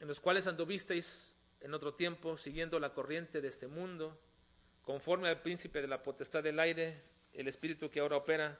[0.00, 1.29] en los cuales anduvisteis
[1.60, 4.18] en otro tiempo, siguiendo la corriente de este mundo,
[4.84, 7.02] conforme al príncipe de la potestad del aire,
[7.34, 8.58] el espíritu que ahora opera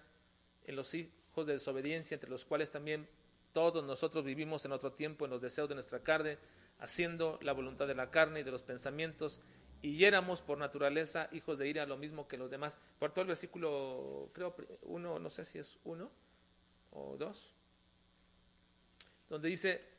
[0.65, 3.09] en los hijos de desobediencia, entre los cuales también
[3.53, 6.39] todos nosotros vivimos en otro tiempo en los deseos de nuestra carne,
[6.79, 9.41] haciendo la voluntad de la carne y de los pensamientos,
[9.83, 12.79] y éramos por naturaleza hijos de ira, lo mismo que los demás.
[12.99, 16.11] Por todo el versículo, creo, uno, no sé si es uno
[16.93, 17.55] o dos,
[19.29, 19.90] donde dice,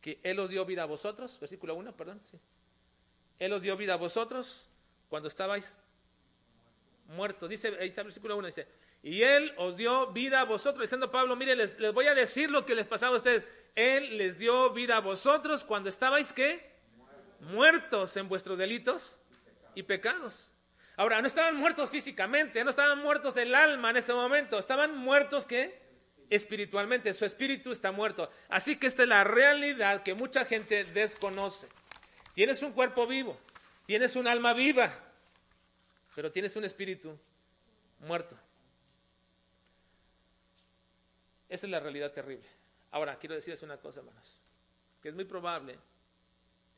[0.00, 2.38] que Él os dio vida a vosotros, versículo 1, perdón, sí.
[3.38, 4.68] Él os dio vida a vosotros
[5.08, 5.78] cuando estabais
[7.08, 7.48] muertos.
[7.48, 8.66] Dice, ahí está el versículo 1, dice,
[9.02, 12.66] y Él os dio vida a vosotros, diciendo Pablo, mire, les, voy a decir lo
[12.66, 13.44] que les pasaba a ustedes.
[13.74, 16.72] Él les dio vida a vosotros cuando estabais, ¿qué?
[17.40, 19.20] Muertos en vuestros delitos
[19.74, 20.50] y pecados.
[20.96, 25.46] Ahora, no estaban muertos físicamente, no estaban muertos del alma en ese momento, estaban muertos,
[25.46, 25.87] ¿qué?
[26.30, 28.30] Espiritualmente, su espíritu está muerto.
[28.48, 31.68] Así que esta es la realidad que mucha gente desconoce.
[32.34, 33.38] Tienes un cuerpo vivo,
[33.86, 34.92] tienes un alma viva,
[36.14, 37.18] pero tienes un espíritu
[38.00, 38.36] muerto.
[41.48, 42.46] Esa es la realidad terrible.
[42.90, 44.38] Ahora, quiero decirles una cosa, hermanos,
[45.02, 45.78] que es muy probable,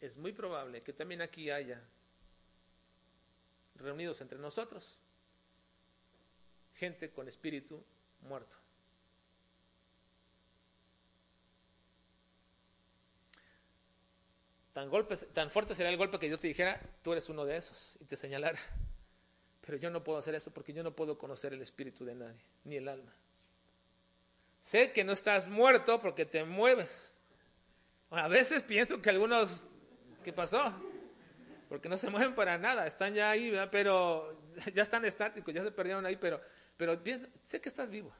[0.00, 1.80] es muy probable que también aquí haya
[3.76, 4.98] reunidos entre nosotros
[6.74, 7.84] gente con espíritu
[8.22, 8.56] muerto.
[14.88, 14.90] Tan,
[15.34, 18.04] tan fuerte sería el golpe que Dios te dijera, tú eres uno de esos, y
[18.04, 18.58] te señalara.
[19.60, 22.40] Pero yo no puedo hacer eso porque yo no puedo conocer el espíritu de nadie,
[22.64, 23.12] ni el alma.
[24.60, 27.14] Sé que no estás muerto porque te mueves.
[28.10, 29.66] A veces pienso que algunos,
[30.24, 30.72] ¿qué pasó?
[31.68, 34.40] Porque no se mueven para nada, están ya ahí, pero
[34.74, 36.40] ya están estáticos, ya se perdieron ahí, pero,
[36.76, 36.98] pero
[37.46, 38.12] sé que estás vivo.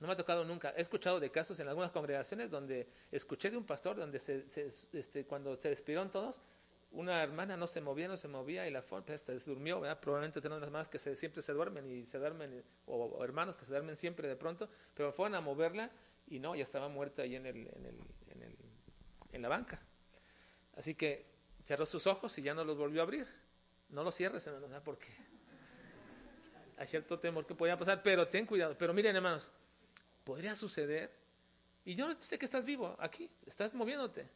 [0.00, 0.72] No me ha tocado nunca.
[0.76, 4.46] He escuchado de casos en algunas congregaciones donde escuché de un pastor donde se,
[4.92, 6.40] este, cuando se despidieron todos,
[6.92, 10.00] una hermana no se movía, no se movía y la pues, se durmió, ¿verdad?
[10.00, 13.96] probablemente tenemos hermanas que siempre se duermen y se duermen, o, hermanos que se duermen
[13.96, 15.90] siempre de pronto, pero fueron a moverla
[16.26, 17.96] y no, ya estaba muerta ahí en, el, en, el,
[18.30, 18.56] en, el,
[19.32, 19.80] en la banca.
[20.76, 21.26] Así que
[21.64, 23.26] cerró sus ojos y ya no los volvió a abrir.
[23.90, 25.08] No los cierres, hermanos, porque
[26.76, 28.76] hay cierto temor que podía pasar, pero ten cuidado.
[28.78, 29.52] Pero miren, hermanos,
[30.24, 31.10] podría suceder.
[31.84, 34.28] Y yo sé que estás vivo aquí, estás moviéndote.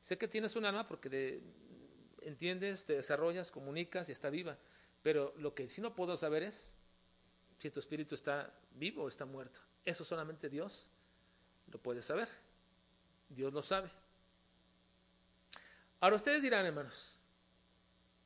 [0.00, 1.40] Sé que tienes un alma porque
[2.22, 4.56] entiendes, te desarrollas, comunicas y está viva.
[5.02, 6.72] Pero lo que sí no puedo saber es
[7.58, 9.60] si tu espíritu está vivo o está muerto.
[9.84, 10.90] Eso solamente Dios
[11.70, 12.28] lo puede saber.
[13.28, 13.90] Dios lo sabe.
[16.00, 17.14] Ahora ustedes dirán, hermanos,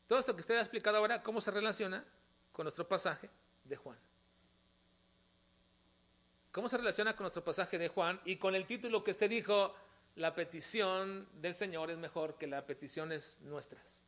[0.08, 2.04] todo esto que usted ha explicado ahora, ¿cómo se relaciona
[2.50, 3.30] con nuestro pasaje
[3.64, 3.98] de Juan?
[6.52, 9.74] ¿Cómo se relaciona con nuestro pasaje de Juan y con el título que usted dijo,
[10.16, 14.02] la petición del Señor es mejor que las peticiones nuestras?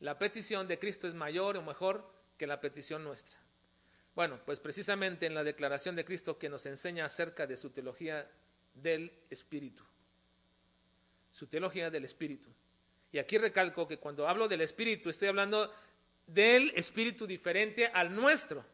[0.00, 2.04] La petición de Cristo es mayor o mejor
[2.36, 3.36] que la petición nuestra.
[4.14, 8.30] Bueno, pues precisamente en la declaración de Cristo que nos enseña acerca de su teología
[8.74, 9.82] del Espíritu.
[11.30, 12.50] Su teología del Espíritu.
[13.12, 15.72] Y aquí recalco que cuando hablo del Espíritu estoy hablando
[16.26, 18.64] del Espíritu diferente al nuestro.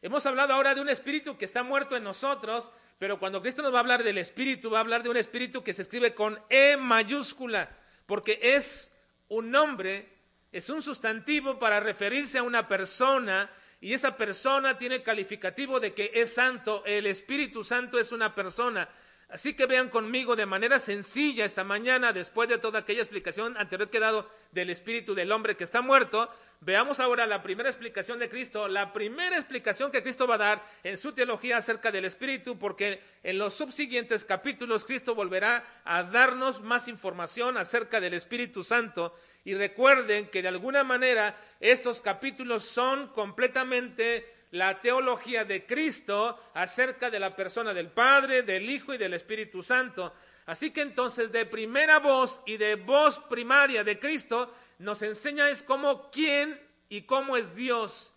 [0.00, 3.72] Hemos hablado ahora de un espíritu que está muerto en nosotros, pero cuando Cristo nos
[3.72, 6.38] va a hablar del espíritu, va a hablar de un espíritu que se escribe con
[6.48, 7.68] E mayúscula,
[8.06, 8.94] porque es
[9.28, 10.08] un nombre,
[10.52, 16.12] es un sustantivo para referirse a una persona y esa persona tiene calificativo de que
[16.14, 18.88] es santo, el Espíritu Santo es una persona.
[19.28, 23.90] Así que vean conmigo de manera sencilla esta mañana, después de toda aquella explicación anterior
[23.90, 28.18] que he dado del espíritu del hombre que está muerto, veamos ahora la primera explicación
[28.18, 32.06] de Cristo, la primera explicación que Cristo va a dar en su teología acerca del
[32.06, 38.64] espíritu, porque en los subsiguientes capítulos Cristo volverá a darnos más información acerca del Espíritu
[38.64, 39.14] Santo.
[39.44, 47.10] Y recuerden que de alguna manera estos capítulos son completamente la teología de Cristo acerca
[47.10, 50.14] de la persona del Padre, del Hijo y del Espíritu Santo.
[50.46, 55.62] Así que entonces de primera voz y de voz primaria de Cristo nos enseña es
[55.62, 56.58] cómo, quién
[56.88, 58.14] y cómo es Dios.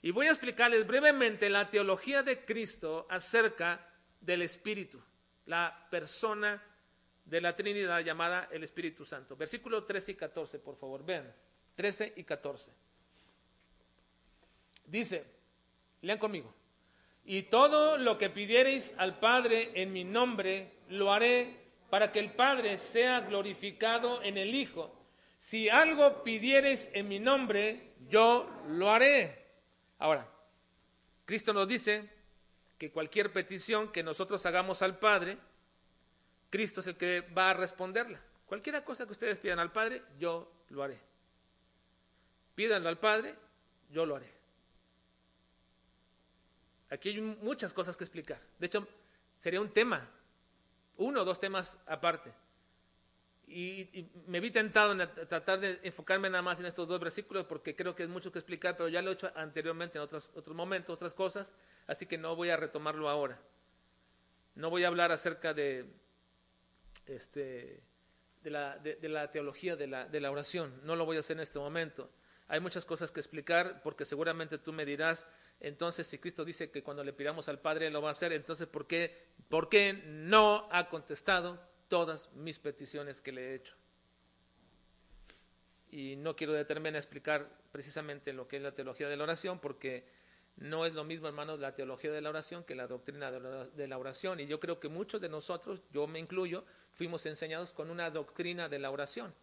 [0.00, 3.86] Y voy a explicarles brevemente la teología de Cristo acerca
[4.20, 5.02] del Espíritu,
[5.46, 6.62] la persona
[7.24, 9.36] de la Trinidad llamada el Espíritu Santo.
[9.36, 11.34] Versículos 13 y 14, por favor, vean.
[11.74, 12.70] 13 y 14.
[14.86, 15.24] Dice,
[16.04, 16.54] Lean conmigo.
[17.24, 22.32] Y todo lo que pidiereis al Padre en mi nombre, lo haré para que el
[22.32, 24.94] Padre sea glorificado en el Hijo.
[25.38, 29.46] Si algo pidiereis en mi nombre, yo lo haré.
[29.98, 30.28] Ahora,
[31.24, 32.10] Cristo nos dice
[32.76, 35.38] que cualquier petición que nosotros hagamos al Padre,
[36.50, 38.20] Cristo es el que va a responderla.
[38.44, 40.98] Cualquier cosa que ustedes pidan al Padre, yo lo haré.
[42.54, 43.34] Pídanlo al Padre,
[43.90, 44.33] yo lo haré.
[46.94, 48.40] Aquí hay muchas cosas que explicar.
[48.56, 48.86] De hecho,
[49.36, 50.08] sería un tema,
[50.96, 52.32] uno o dos temas aparte.
[53.48, 57.74] Y, me vi tentado en tratar de enfocarme nada más en estos dos versículos porque
[57.74, 60.56] creo que es mucho que explicar, pero ya lo he hecho anteriormente en otros, otros
[60.56, 61.52] momentos, otras cosas,
[61.88, 63.40] así que no voy a retomarlo ahora.
[64.54, 65.86] No voy a hablar acerca de,
[67.06, 67.82] este,
[68.44, 71.36] de, la, de, la teología de la, de la oración, no lo voy a hacer
[71.38, 72.08] en este momento.
[72.46, 75.26] Hay muchas cosas que explicar porque seguramente tú me dirás,
[75.60, 78.66] entonces, si Cristo dice que cuando le pidamos al Padre lo va a hacer, entonces,
[78.66, 83.74] ¿por qué, ¿por qué no ha contestado todas mis peticiones que le he hecho?
[85.90, 89.60] Y no quiero detenerme a explicar precisamente lo que es la teología de la oración,
[89.60, 90.06] porque
[90.56, 93.98] no es lo mismo, hermanos, la teología de la oración que la doctrina de la
[93.98, 94.40] oración.
[94.40, 98.68] Y yo creo que muchos de nosotros, yo me incluyo, fuimos enseñados con una doctrina
[98.68, 99.34] de la oración.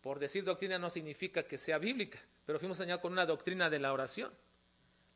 [0.00, 3.78] Por decir doctrina no significa que sea bíblica, pero fuimos enseñados con una doctrina de
[3.78, 4.32] la oración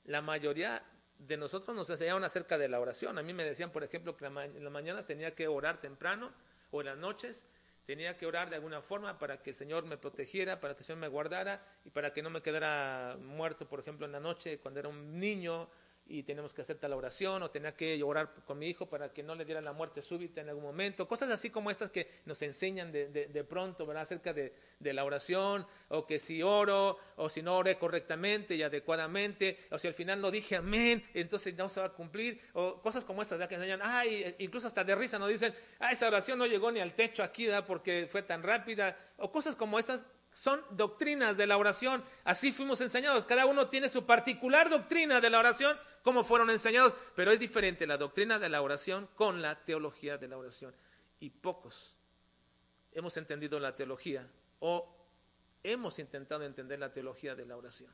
[0.04, 0.82] la mayoría
[1.18, 3.18] de nosotros nos enseñaron acerca de la oración.
[3.18, 6.32] A mí me decían, por ejemplo, que en las mañanas tenía que orar temprano
[6.70, 7.44] o en las noches
[7.86, 10.86] tenía que orar de alguna forma para que el Señor me protegiera, para que el
[10.86, 14.58] Señor me guardara y para que no me quedara muerto, por ejemplo, en la noche
[14.58, 15.68] cuando era un niño
[16.06, 19.22] y tenemos que hacer la oración o tenía que orar con mi hijo para que
[19.22, 22.42] no le diera la muerte súbita en algún momento, cosas así como estas que nos
[22.42, 24.02] enseñan de, de, pronto, ¿verdad?
[24.02, 28.62] Acerca de, de, la oración, o que si oro, o si no oré correctamente y
[28.62, 32.82] adecuadamente, o si al final no dije amén, entonces no se va a cumplir, o
[32.82, 33.48] cosas como estas, ¿verdad?
[33.48, 36.80] Que enseñan, ay, incluso hasta de risa nos dicen, ah, esa oración no llegó ni
[36.80, 37.64] al techo aquí, ¿verdad?
[37.66, 42.04] Porque fue tan rápida, o cosas como estas son doctrinas de la oración.
[42.24, 43.24] Así fuimos enseñados.
[43.24, 46.94] Cada uno tiene su particular doctrina de la oración, como fueron enseñados.
[47.16, 50.72] Pero es diferente la doctrina de la oración con la teología de la oración.
[51.18, 51.96] Y pocos
[52.92, 54.24] hemos entendido la teología
[54.60, 54.94] o
[55.64, 57.90] hemos intentado entender la teología de la oración.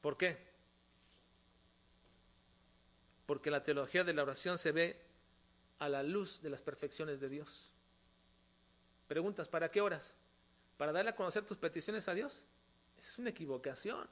[0.00, 0.38] ¿Por qué?
[3.26, 5.00] Porque la teología de la oración se ve
[5.78, 7.70] a la luz de las perfecciones de Dios.
[9.06, 10.14] Preguntas, ¿para qué horas?
[10.78, 12.42] ¿Para darle a conocer tus peticiones a Dios?
[12.96, 14.08] Esa es una equivocación,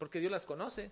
[0.00, 0.90] porque Dios las conoce.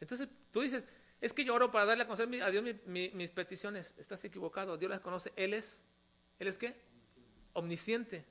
[0.00, 0.86] Entonces tú dices,
[1.20, 3.96] es que yo oro para darle a conocer a Dios mis peticiones.
[3.98, 5.32] Estás equivocado, Dios las conoce.
[5.34, 5.82] Él es,
[6.38, 6.72] ¿Él es qué?
[7.52, 8.24] Omnisciente.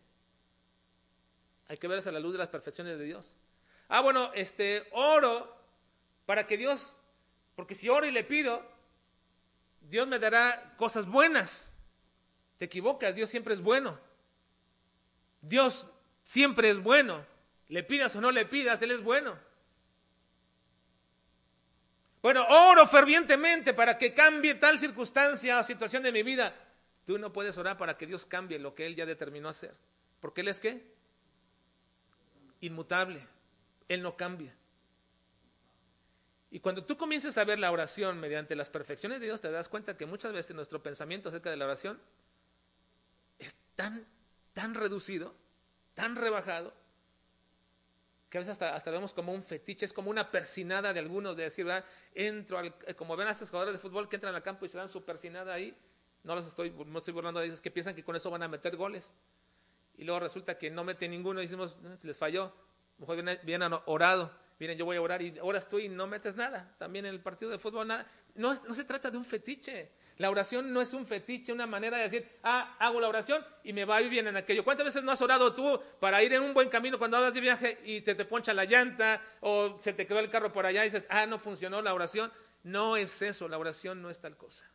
[1.68, 3.36] Hay que verlas a la luz de las perfecciones de Dios.
[3.90, 5.54] Ah, bueno, este, oro
[6.26, 6.96] para que Dios,
[7.58, 8.66] porque si oro y le pido,
[9.82, 11.76] Dios me dará cosas buenas.
[12.58, 14.00] Te equivocas, Dios siempre es bueno.
[15.42, 15.86] Dios
[16.24, 17.26] siempre es bueno.
[17.68, 19.49] Le pidas o no le pidas, Él es bueno.
[22.22, 26.54] Bueno, oro fervientemente para que cambie tal circunstancia o situación de mi vida.
[27.06, 29.74] Tú no puedes orar para que Dios cambie lo que Él ya determinó hacer.
[30.20, 30.84] Porque Él es qué?
[32.62, 33.26] Inmutable.
[33.88, 34.54] Él no cambia.
[36.52, 39.70] Y cuando tú comiences a ver la oración mediante las perfecciones de Dios, te das
[39.70, 42.00] cuenta que muchas veces nuestro pensamiento acerca de la oración
[43.76, 44.06] tan,
[44.54, 45.34] tan reducido,
[45.94, 46.74] tan rebajado,
[48.30, 51.36] que a veces hasta, hasta, vemos como un fetiche, es como una persinada de algunos,
[51.36, 51.84] de decir, ¿verdad?
[52.14, 54.70] entro, al, eh, como ven a estos jugadores de fútbol que entran al campo y
[54.70, 55.76] se dan su persinada ahí,
[56.24, 58.48] no los estoy, no estoy burlando de ellos, que piensan que con eso van a
[58.48, 59.14] meter goles.
[59.98, 62.54] Y luego resulta que no meten ninguno y decimos, eh, les falló,
[63.00, 64.32] mejor bien orado.
[64.60, 66.76] miren, yo voy a orar y oras tú y no metes nada.
[66.78, 68.08] También en el partido de fútbol nada.
[68.36, 69.92] No, no se trata de un fetiche.
[70.20, 73.72] La oración no es un fetiche, una manera de decir, ah, hago la oración y
[73.72, 74.66] me va a ir bien en aquello.
[74.66, 77.40] ¿Cuántas veces no has orado tú para ir en un buen camino cuando hablas de
[77.40, 80.84] viaje y te, te poncha la llanta o se te quedó el carro por allá
[80.84, 82.34] y dices, ah, no funcionó la oración?
[82.64, 84.70] No es eso, la oración no es tal cosa.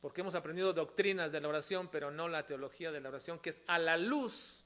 [0.00, 3.50] Porque hemos aprendido doctrinas de la oración, pero no la teología de la oración, que
[3.50, 4.64] es a la luz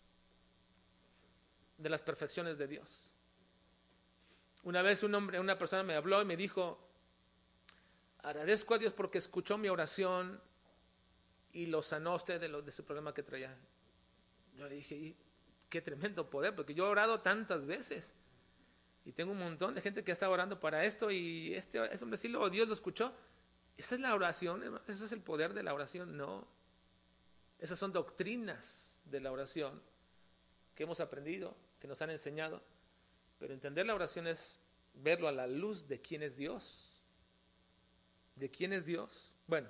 [1.78, 3.10] de las perfecciones de Dios.
[4.62, 6.78] Una vez un hombre, una persona me habló y me dijo,
[8.24, 10.40] agradezco a Dios porque escuchó mi oración
[11.52, 13.56] y lo sanó usted de, lo, su problema que traía.
[14.56, 15.14] Yo le dije,
[15.68, 18.14] qué tremendo poder, porque yo he orado tantas veces
[19.04, 22.16] y tengo un montón de gente que estado orando para esto y este, este hombre
[22.16, 23.12] sí Dios lo escuchó.
[23.76, 26.46] Esa es la oración, ese es el poder de la oración, no.
[27.58, 29.82] Esas son doctrinas de la oración
[30.74, 32.62] que hemos aprendido, que nos han enseñado.
[33.38, 34.58] Pero entender la oración es
[34.94, 36.83] verlo a la luz de quién es Dios.
[38.36, 39.32] ¿De quién es Dios?
[39.46, 39.68] Bueno,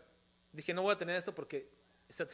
[0.53, 1.69] dije, no voy a tener esto porque
[2.09, 2.27] está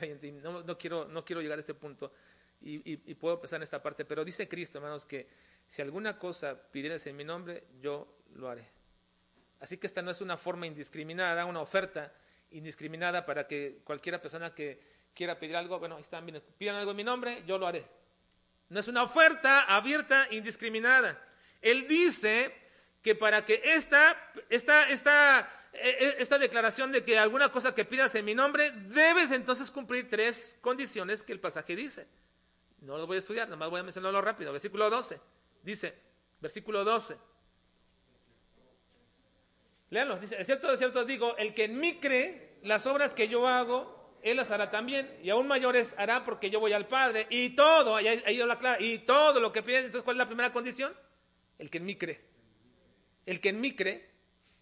[0.42, 2.12] no, no, quiero, no quiero llegar a este punto
[2.60, 5.28] y, puedo empezar en esta parte, pero dice Cristo, hermanos, que
[5.66, 8.66] si alguna cosa pidieras en mi nombre, yo lo haré.
[9.60, 12.12] Así que esta no es una forma indiscriminada, una oferta
[12.50, 14.80] indiscriminada para que cualquiera persona que
[15.14, 16.26] quiera pedir algo, bueno, ahí están,
[16.58, 17.84] pidan algo en mi nombre, yo lo haré.
[18.68, 21.20] No es una oferta abierta, indiscriminada.
[21.60, 22.54] Él dice
[23.02, 28.24] que para que esta, esta, esta esta declaración de que alguna cosa que pidas en
[28.24, 32.06] mi nombre, debes entonces cumplir tres condiciones que el pasaje dice.
[32.80, 34.52] No lo voy a estudiar, nada más voy a mencionarlo rápido.
[34.52, 35.20] Versículo 12.
[35.62, 35.94] Dice,
[36.40, 37.16] versículo 12.
[39.90, 43.28] Léanlo, dice, es cierto, es cierto, digo, el que en mí cree, las obras que
[43.28, 47.26] yo hago, él las hará también, y aún mayores hará porque yo voy al Padre,
[47.28, 50.52] y todo, ahí, lo aclara, y todo lo que pide, entonces, ¿cuál es la primera
[50.52, 50.94] condición?
[51.58, 52.20] El que en mí cree.
[53.26, 54.09] El que en mí cree,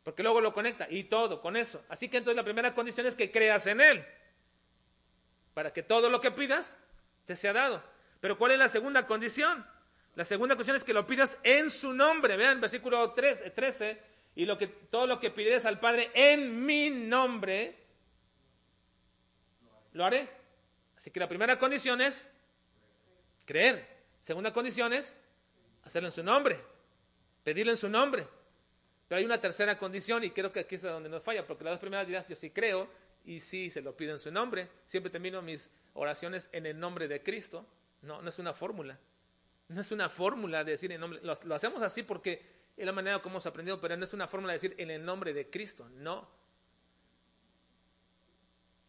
[0.09, 1.85] porque luego lo conecta y todo con eso.
[1.91, 4.07] Así que entonces la primera condición es que creas en Él,
[5.53, 6.79] para que todo lo que pidas
[7.27, 7.85] te sea dado.
[8.19, 9.67] Pero ¿cuál es la segunda condición?
[10.15, 12.39] La segunda condición es que lo pidas en su nombre.
[12.39, 14.03] Vean, versículo 13, 13
[14.35, 17.77] y lo que, todo lo que pides al Padre en mi nombre,
[19.93, 20.27] lo haré.
[20.97, 22.27] Así que la primera condición es
[23.45, 23.87] creer.
[24.23, 25.15] Segunda condición es
[25.85, 26.59] hacerlo en su nombre,
[27.45, 28.27] pedirlo en su nombre.
[29.09, 31.73] Pero hay una tercera condición y creo que aquí es donde nos falla, porque las
[31.73, 32.89] dos primeras dirás, yo sí creo
[33.25, 34.69] y sí se lo pido en su nombre.
[34.87, 37.67] Siempre termino mis oraciones en el nombre de Cristo.
[38.03, 38.99] No, no es una fórmula.
[39.69, 41.21] No es una fórmula de decir en nombre.
[41.23, 42.43] Lo, lo hacemos así porque
[42.77, 45.05] es la manera como hemos aprendido, pero no es una fórmula de decir en el
[45.05, 45.89] nombre de Cristo.
[45.95, 46.29] No.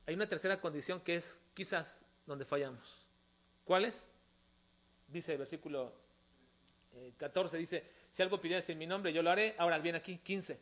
[0.05, 3.05] Hay una tercera condición que es quizás donde fallamos.
[3.63, 4.09] ¿Cuál es?
[5.07, 5.93] Dice el versículo
[7.17, 9.55] 14, eh, dice, si algo pidieras en mi nombre, yo lo haré.
[9.57, 10.59] Ahora, bien aquí, 15.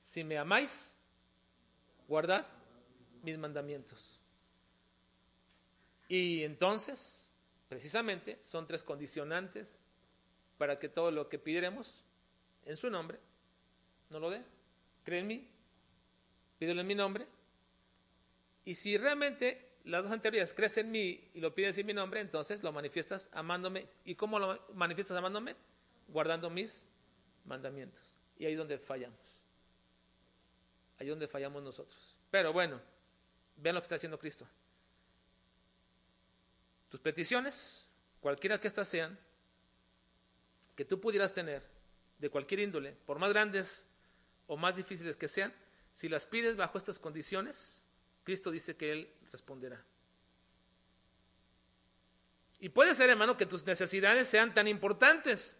[0.00, 0.94] Si me amáis,
[2.08, 2.46] guardad
[3.22, 4.20] mis mandamientos.
[6.08, 7.26] Y entonces,
[7.68, 9.78] precisamente, son tres condicionantes
[10.58, 12.04] para que todo lo que pidiéramos
[12.66, 13.18] en su nombre,
[14.10, 14.42] no lo dé.
[15.04, 15.48] Cree en mí,
[16.58, 17.26] pídelo en mi nombre.
[18.64, 22.20] Y si realmente las dos anteriores crees en mí y lo pides en mi nombre,
[22.20, 23.86] entonces lo manifiestas amándome.
[24.04, 25.56] ¿Y cómo lo manifiestas amándome?
[26.12, 26.84] guardando mis
[27.44, 28.02] mandamientos.
[28.36, 29.18] Y ahí es donde fallamos.
[30.98, 32.16] Ahí es donde fallamos nosotros.
[32.30, 32.80] Pero bueno,
[33.56, 34.46] vean lo que está haciendo Cristo.
[36.88, 37.86] Tus peticiones,
[38.20, 39.18] cualquiera que éstas sean,
[40.76, 41.62] que tú pudieras tener,
[42.18, 43.86] de cualquier índole, por más grandes
[44.46, 45.52] o más difíciles que sean,
[45.94, 47.81] si las pides bajo estas condiciones,
[48.24, 49.84] Cristo dice que Él responderá.
[52.60, 55.56] Y puede ser, hermano, que tus necesidades sean tan importantes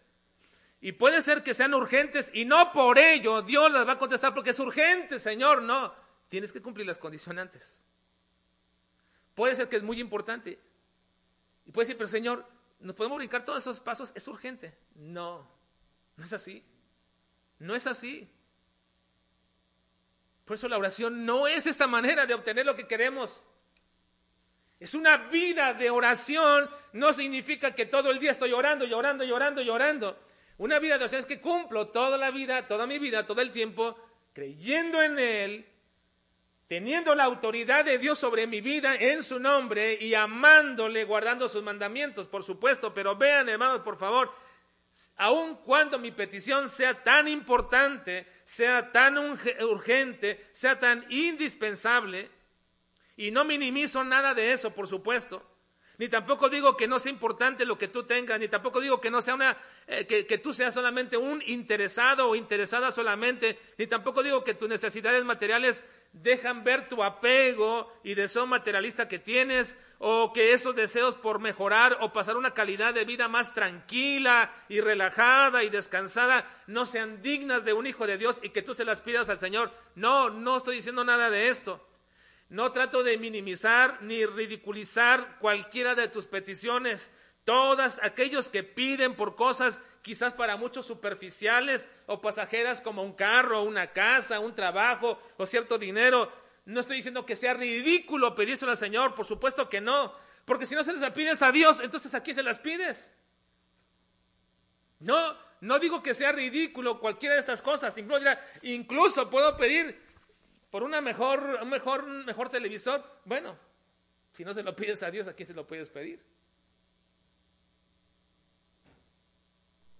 [0.79, 4.33] y puede ser que sean urgentes y no por ello Dios las va a contestar
[4.33, 5.93] porque es urgente, Señor, no.
[6.29, 7.81] Tienes que cumplir las condicionantes.
[9.35, 10.59] Puede ser que es muy importante.
[11.65, 12.45] Y puede decir, pero Señor,
[12.79, 14.11] ¿nos podemos brincar todos esos pasos?
[14.15, 14.77] Es urgente.
[14.95, 15.47] No,
[16.17, 16.63] no es así.
[17.59, 18.29] No es así.
[20.45, 23.43] Por eso la oración no es esta manera de obtener lo que queremos.
[24.79, 26.69] Es una vida de oración.
[26.91, 30.19] No significa que todo el día estoy orando, llorando, llorando, llorando.
[30.57, 33.51] Una vida de oración es que cumplo toda la vida, toda mi vida, todo el
[33.51, 33.97] tiempo,
[34.33, 35.65] creyendo en Él,
[36.67, 41.63] teniendo la autoridad de Dios sobre mi vida en su nombre y amándole, guardando sus
[41.63, 42.93] mandamientos, por supuesto.
[42.93, 44.33] Pero vean, hermanos, por favor,
[45.15, 52.29] aun cuando mi petición sea tan importante, sea tan urgente, sea tan indispensable,
[53.15, 55.49] y no minimizo nada de eso, por supuesto,
[55.99, 59.11] Ni tampoco digo que no sea importante lo que tú tengas, ni tampoco digo que
[59.11, 63.85] no sea una, eh, que, que, tú seas solamente un interesado o interesada solamente, ni
[63.85, 65.83] tampoco digo que tus necesidades materiales
[66.13, 71.97] dejan ver tu apego y deseo materialista que tienes, o que esos deseos por mejorar
[72.01, 77.63] o pasar una calidad de vida más tranquila y relajada y descansada no sean dignas
[77.63, 79.71] de un hijo de Dios y que tú se las pidas al Señor.
[79.95, 81.87] No, no estoy diciendo nada de esto.
[82.49, 87.09] No trato de minimizar ni ridiculizar cualquiera de tus peticiones.
[87.43, 93.63] Todas aquellos que piden por cosas quizás para muchos superficiales o pasajeras como un carro,
[93.63, 96.31] una casa, un trabajo o cierto dinero.
[96.65, 100.13] No estoy diciendo que sea ridículo pedírselo al Señor, por supuesto que no.
[100.45, 103.13] Porque si no se las pides a Dios, entonces aquí se las pides.
[104.99, 107.97] No, no digo que sea ridículo cualquiera de estas cosas.
[107.97, 108.25] Incluso,
[108.61, 110.01] incluso puedo pedir
[110.69, 113.03] por una mejor, un mejor, mejor televisor.
[113.25, 113.57] Bueno,
[114.33, 116.21] si no se lo pides a Dios, aquí se lo puedes pedir.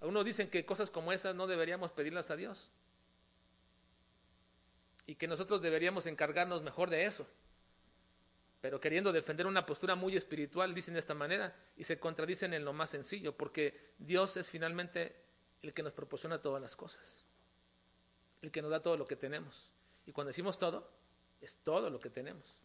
[0.04, 2.70] Algunos dicen que cosas como esas no deberíamos pedirlas a Dios.
[5.06, 7.26] Y que nosotros deberíamos encargarnos mejor de eso.
[8.60, 12.66] Pero queriendo defender una postura muy espiritual, dicen de esta manera y se contradicen en
[12.66, 15.16] lo más sencillo, porque Dios es finalmente
[15.62, 17.24] el que nos proporciona todas las cosas,
[18.42, 19.72] el que nos da todo lo que tenemos.
[20.06, 20.92] Y cuando decimos todo,
[21.40, 22.58] es todo lo que tenemos.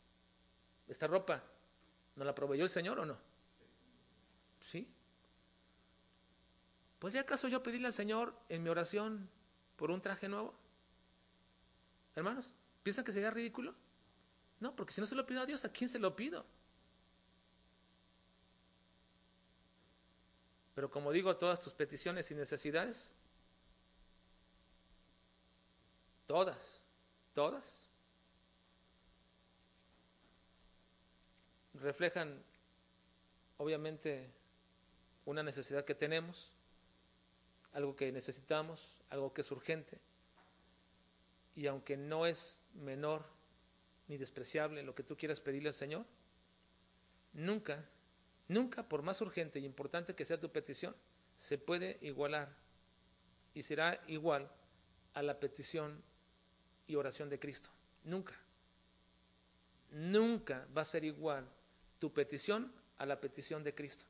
[0.89, 1.45] Esta ropa,
[2.17, 3.17] ¿nos la proveyó el Señor o no?
[4.61, 4.93] Sí.
[6.99, 9.29] ¿Podría acaso yo pedirle al Señor en mi oración
[9.77, 10.55] por un traje nuevo?
[12.15, 13.75] Hermanos, ¿piensan que sería ridículo?
[14.61, 16.45] No, porque si no se lo pido a Dios, ¿a quién se lo pido?
[20.75, 23.13] Pero como digo, todas tus peticiones y necesidades,
[26.27, 26.81] todas,
[27.35, 27.65] todas,
[31.75, 32.43] reflejan
[33.57, 34.31] obviamente
[35.25, 36.58] una necesidad que tenemos
[37.73, 39.99] algo que necesitamos, algo que es urgente.
[41.55, 43.27] Y aunque no es menor
[44.07, 46.05] ni despreciable lo que tú quieras pedirle al Señor,
[47.33, 47.85] nunca,
[48.47, 50.95] nunca, por más urgente y importante que sea tu petición,
[51.37, 52.55] se puede igualar
[53.55, 54.51] y será igual
[55.15, 56.03] a la petición
[56.87, 57.69] y oración de Cristo.
[58.05, 58.35] Nunca.
[59.91, 61.49] Nunca va a ser igual
[61.99, 64.05] tu petición a la petición de Cristo.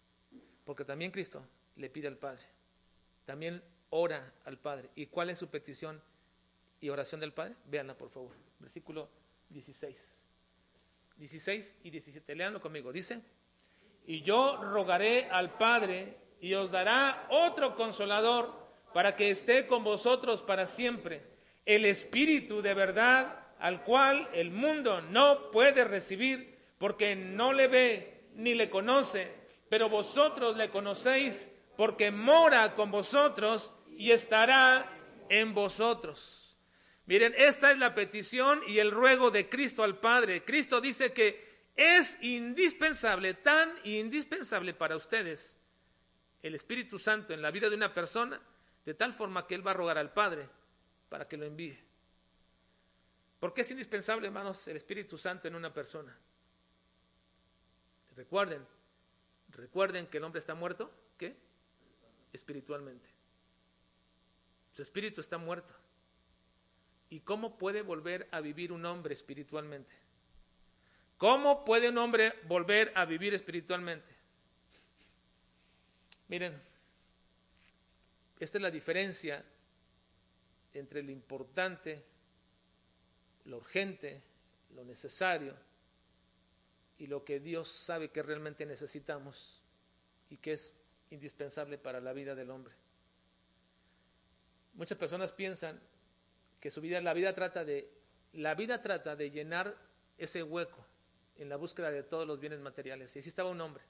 [0.65, 1.45] Porque también Cristo
[1.77, 2.58] le pide al Padre
[3.29, 4.89] también ora al Padre.
[4.95, 6.01] ¿Y cuál es su petición
[6.81, 7.57] y oración del Padre?
[7.67, 8.35] Véanla, por favor.
[8.59, 9.11] Versículo
[9.51, 10.25] 16.
[11.15, 12.35] 16 y 17.
[12.35, 12.91] Leanlo conmigo.
[12.91, 13.21] Dice,
[14.07, 20.41] y yo rogaré al Padre y os dará otro consolador para que esté con vosotros
[20.41, 21.23] para siempre,
[21.67, 28.25] el Espíritu de verdad al cual el mundo no puede recibir porque no le ve
[28.37, 29.31] ni le conoce,
[29.69, 34.91] pero vosotros le conocéis porque mora con vosotros y estará
[35.29, 36.59] en vosotros.
[37.07, 40.45] Miren, esta es la petición y el ruego de Cristo al Padre.
[40.45, 45.57] Cristo dice que es indispensable, tan indispensable para ustedes,
[46.43, 48.41] el Espíritu Santo en la vida de una persona,
[48.85, 50.49] de tal forma que Él va a rogar al Padre
[51.09, 51.79] para que lo envíe.
[53.39, 56.19] ¿Por qué es indispensable, hermanos, el Espíritu Santo en una persona?
[58.17, 58.67] Recuerden,
[59.51, 61.47] recuerden que el hombre está muerto, ¿qué?
[62.39, 63.09] Espiritualmente.
[64.75, 65.75] Su espíritu está muerto.
[67.11, 69.93] ¿Y cómo puede volver a vivir un hombre espiritualmente?
[71.17, 74.15] ¿Cómo puede un hombre volver a vivir espiritualmente?
[76.29, 76.61] Miren,
[78.39, 79.45] esta es la diferencia
[80.75, 82.05] entre lo importante,
[83.47, 84.23] lo urgente,
[84.75, 85.57] lo necesario
[86.99, 89.61] y lo que Dios sabe que realmente necesitamos
[90.31, 90.75] y que es
[91.11, 92.75] indispensable para la vida del hombre.
[94.75, 95.81] Muchas personas piensan
[96.61, 97.91] que su vida, la vida trata de,
[98.33, 99.77] la vida trata de llenar
[100.17, 100.85] ese hueco
[101.37, 103.15] en la búsqueda de todos los bienes materiales.
[103.15, 103.83] Y así estaba un hombre.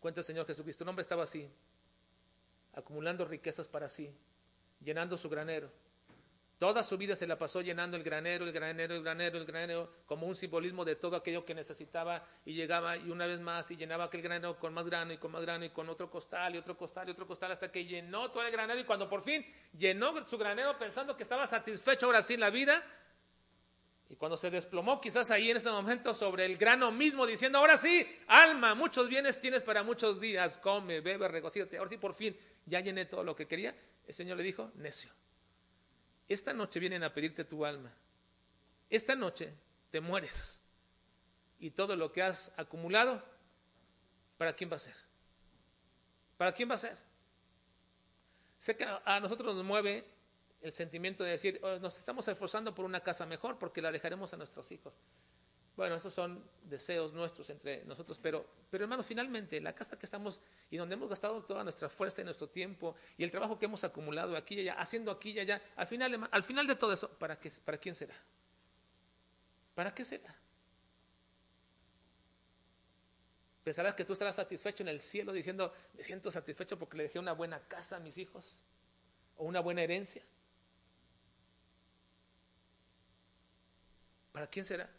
[0.00, 1.48] Cuenta el Señor Jesucristo, un hombre estaba así,
[2.74, 4.14] acumulando riquezas para sí,
[4.80, 5.70] llenando su granero
[6.58, 9.92] Toda su vida se la pasó llenando el granero, el granero, el granero, el granero,
[10.06, 13.76] como un simbolismo de todo aquello que necesitaba y llegaba y una vez más y
[13.76, 16.58] llenaba aquel granero con más grano y con más grano y con otro costal y
[16.58, 19.44] otro costal y otro costal hasta que llenó todo el granero y cuando por fin
[19.76, 22.82] llenó su granero pensando que estaba satisfecho ahora sí en la vida
[24.08, 27.76] y cuando se desplomó quizás ahí en este momento sobre el grano mismo diciendo ahora
[27.76, 32.34] sí, alma, muchos bienes tienes para muchos días, come, bebe, regocíate, ahora sí por fin
[32.64, 33.76] ya llené todo lo que quería,
[34.06, 35.12] el Señor le dijo, necio
[36.28, 37.92] esta noche vienen a pedirte tu alma.
[38.90, 39.52] Esta noche
[39.90, 40.60] te mueres.
[41.58, 43.22] y todo lo que has acumulado,
[44.36, 44.94] ¿para quién va a ser?
[46.36, 46.98] ¿Para quién va a ser?
[48.58, 50.04] Sé que a nosotros nos mueve
[50.60, 54.32] el sentimiento de decir, oh, nos estamos esforzando por una casa mejor porque la dejaremos
[54.32, 54.94] a nuestros hijos.
[55.76, 60.40] Bueno, esos son deseos nuestros entre nosotros, pero, pero hermanos, finalmente, la casa que estamos
[60.70, 63.84] y donde hemos gastado toda nuestra fuerza y nuestro tiempo y el trabajo que hemos
[63.84, 67.10] acumulado aquí y allá, haciendo aquí y allá, al final, al final de todo eso,
[67.18, 68.14] ¿para, qué, ¿para quién será?
[69.74, 70.34] ¿Para qué será?
[73.62, 77.18] Pensarás que tú estarás satisfecho en el cielo diciendo, me siento satisfecho porque le dejé
[77.18, 78.58] una buena casa a mis hijos
[79.36, 80.22] o una buena herencia.
[84.32, 84.95] ¿Para quién será?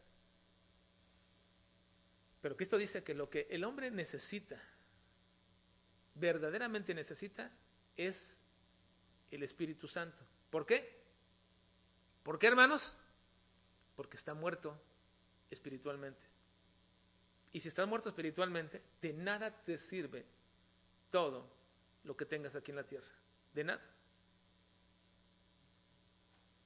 [2.47, 4.57] Pero Cristo dice que lo que el hombre necesita,
[6.15, 7.51] verdaderamente necesita,
[7.97, 8.39] es
[9.31, 10.25] el Espíritu Santo.
[10.49, 10.97] ¿Por qué?
[12.23, 12.97] ¿Por qué, hermanos?
[13.97, 14.81] Porque está muerto
[15.49, 16.25] espiritualmente.
[17.51, 20.25] Y si estás muerto espiritualmente, de nada te sirve
[21.11, 21.51] todo
[22.05, 23.11] lo que tengas aquí en la tierra.
[23.53, 23.83] De nada.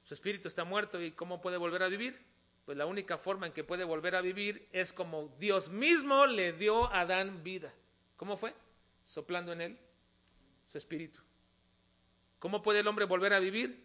[0.03, 2.23] Su espíritu está muerto y ¿cómo puede volver a vivir?
[2.65, 6.53] Pues la única forma en que puede volver a vivir es como Dios mismo le
[6.53, 7.73] dio a Adán vida.
[8.17, 8.53] ¿Cómo fue?
[9.03, 9.77] Soplando en él
[10.71, 11.19] su espíritu.
[12.39, 13.83] ¿Cómo puede el hombre volver a vivir?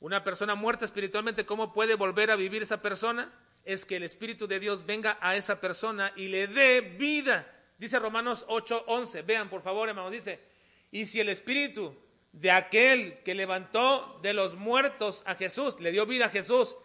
[0.00, 3.32] Una persona muerta espiritualmente, ¿cómo puede volver a vivir esa persona?
[3.64, 7.46] Es que el Espíritu de Dios venga a esa persona y le dé vida.
[7.78, 9.24] Dice Romanos 8:11.
[9.24, 10.40] Vean, por favor, hermano, dice,
[10.90, 11.96] y si el Espíritu
[12.32, 16.76] de aquel que levantó de los muertos a Jesús, le dio vida a Jesús,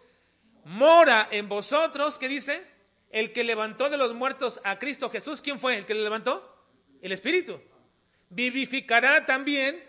[0.64, 2.66] mora en vosotros, ¿qué dice?
[3.10, 6.66] El que levantó de los muertos a Cristo Jesús, ¿quién fue el que le levantó?
[7.00, 7.60] El Espíritu.
[8.30, 9.82] Vivificará también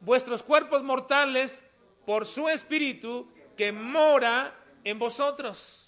[0.00, 1.64] vuestros cuerpos mortales
[2.04, 4.54] por su Espíritu que mora
[4.84, 5.86] en vosotros.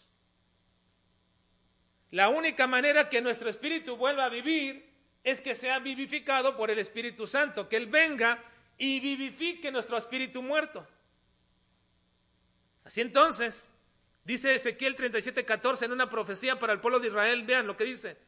[2.11, 4.89] La única manera que nuestro espíritu vuelva a vivir
[5.23, 8.43] es que sea vivificado por el Espíritu Santo, que Él venga
[8.79, 10.87] y vivifique nuestro espíritu muerto.
[12.85, 13.69] Así entonces,
[14.29, 17.45] Dice Ezequiel 37, 14 en una profecía para el pueblo de Israel.
[17.45, 18.19] Vean lo que dice.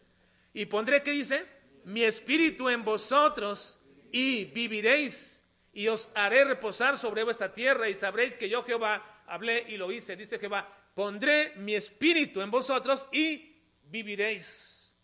[0.54, 1.46] Y pondré, ¿qué dice?
[1.84, 3.78] Mi espíritu en vosotros
[4.10, 5.42] y viviréis
[5.74, 9.92] y os haré reposar sobre vuestra tierra y sabréis que yo Jehová hablé y lo
[9.92, 10.16] hice.
[10.16, 14.94] Dice Jehová, pondré mi espíritu en vosotros y viviréis.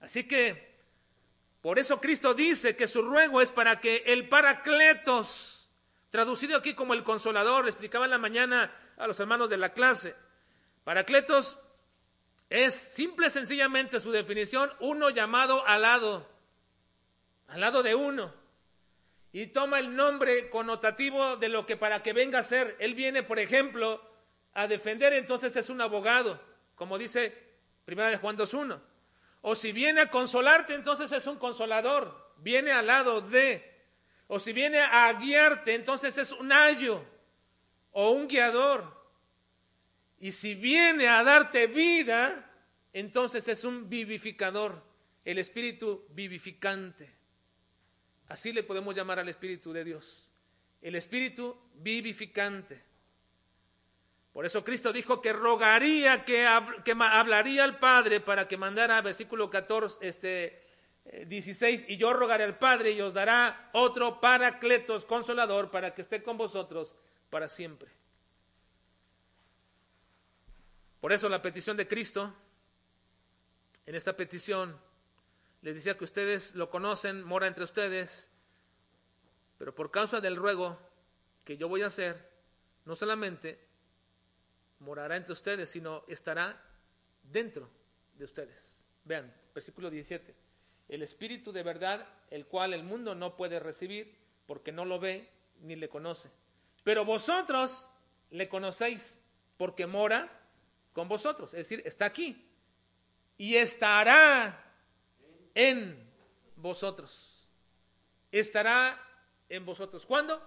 [0.00, 0.74] Así que,
[1.60, 5.68] por eso Cristo dice que su ruego es para que el Paracletos,
[6.08, 9.72] traducido aquí como el consolador, le explicaba en la mañana a los hermanos de la
[9.72, 10.14] clase.
[10.84, 11.58] Paracletos
[12.50, 16.26] es simple sencillamente su definición, uno llamado al lado,
[17.46, 18.34] al lado de uno.
[19.32, 22.76] Y toma el nombre connotativo de lo que para que venga a ser.
[22.80, 24.02] Él viene, por ejemplo,
[24.54, 26.40] a defender, entonces es un abogado,
[26.74, 27.36] como dice
[27.84, 28.80] Primera de Juan 2.1.
[29.42, 33.76] O si viene a consolarte, entonces es un consolador, viene al lado de.
[34.26, 37.04] O si viene a guiarte, entonces es un ayo
[38.00, 38.84] o un guiador.
[40.20, 42.48] Y si viene a darte vida,
[42.92, 44.84] entonces es un vivificador,
[45.24, 47.12] el espíritu vivificante.
[48.28, 50.30] Así le podemos llamar al espíritu de Dios,
[50.80, 52.80] el espíritu vivificante.
[54.32, 56.46] Por eso Cristo dijo que rogaría, que,
[56.84, 60.62] que hablaría al Padre para que mandara, versículo 14, este,
[61.26, 66.02] 16, eh, y yo rogaré al Padre y os dará otro paracletos consolador para que
[66.02, 66.94] esté con vosotros
[67.30, 67.90] para siempre.
[71.00, 72.34] Por eso la petición de Cristo,
[73.86, 74.78] en esta petición,
[75.62, 78.30] les decía que ustedes lo conocen, mora entre ustedes,
[79.58, 80.78] pero por causa del ruego
[81.44, 82.28] que yo voy a hacer,
[82.84, 83.58] no solamente
[84.80, 86.62] morará entre ustedes, sino estará
[87.22, 87.68] dentro
[88.16, 88.80] de ustedes.
[89.04, 90.34] Vean, versículo 17.
[90.88, 94.16] El Espíritu de verdad, el cual el mundo no puede recibir
[94.46, 95.28] porque no lo ve
[95.60, 96.30] ni le conoce.
[96.88, 97.86] Pero vosotros
[98.30, 99.20] le conocéis
[99.58, 100.26] porque mora
[100.94, 102.50] con vosotros, es decir, está aquí
[103.36, 104.72] y estará
[105.54, 106.10] en
[106.56, 107.46] vosotros.
[108.32, 108.98] Estará
[109.50, 110.06] en vosotros.
[110.06, 110.42] ¿Cuándo?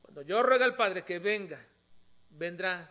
[0.00, 1.62] Cuando yo ruega al Padre que venga,
[2.30, 2.90] vendrá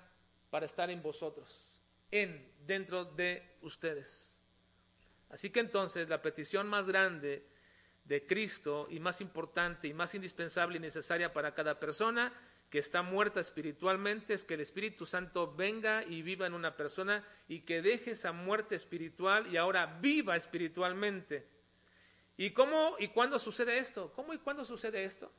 [0.51, 1.65] para estar en vosotros,
[2.11, 4.37] en, dentro de ustedes.
[5.29, 7.47] Así que entonces la petición más grande
[8.03, 12.31] de Cristo y más importante y más indispensable y necesaria para cada persona
[12.73, 17.23] que está muerta espiritualmente es que el Espíritu Santo venga y viva en una persona
[17.47, 21.47] y que deje esa muerte espiritual y ahora viva espiritualmente.
[22.35, 24.11] ¿Y cómo y cuándo sucede esto?
[24.13, 25.31] ¿Cómo y cuándo sucede esto?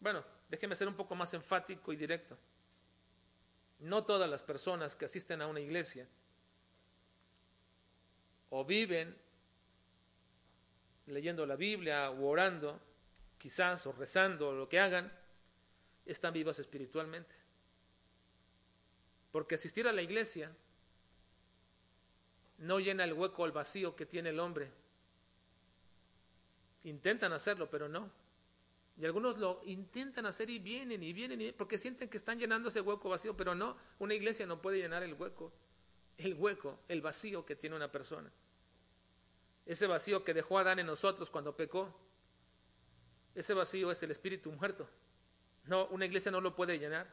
[0.00, 2.36] Bueno, déjeme ser un poco más enfático y directo.
[3.78, 6.06] No todas las personas que asisten a una iglesia
[8.50, 9.16] o viven
[11.06, 12.78] leyendo la Biblia o orando,
[13.38, 15.10] quizás, o rezando, o lo que hagan,
[16.12, 17.34] están vivas espiritualmente.
[19.32, 20.52] Porque asistir a la iglesia
[22.58, 24.70] no llena el hueco el vacío que tiene el hombre.
[26.84, 28.10] Intentan hacerlo, pero no.
[28.98, 32.68] Y algunos lo intentan hacer y vienen y vienen y porque sienten que están llenando
[32.68, 35.52] ese hueco vacío, pero no, una iglesia no puede llenar el hueco,
[36.18, 38.30] el hueco, el vacío que tiene una persona.
[39.64, 41.94] Ese vacío que dejó Adán en nosotros cuando pecó,
[43.34, 44.88] ese vacío es el espíritu muerto.
[45.64, 47.06] No, una iglesia no lo puede llenar.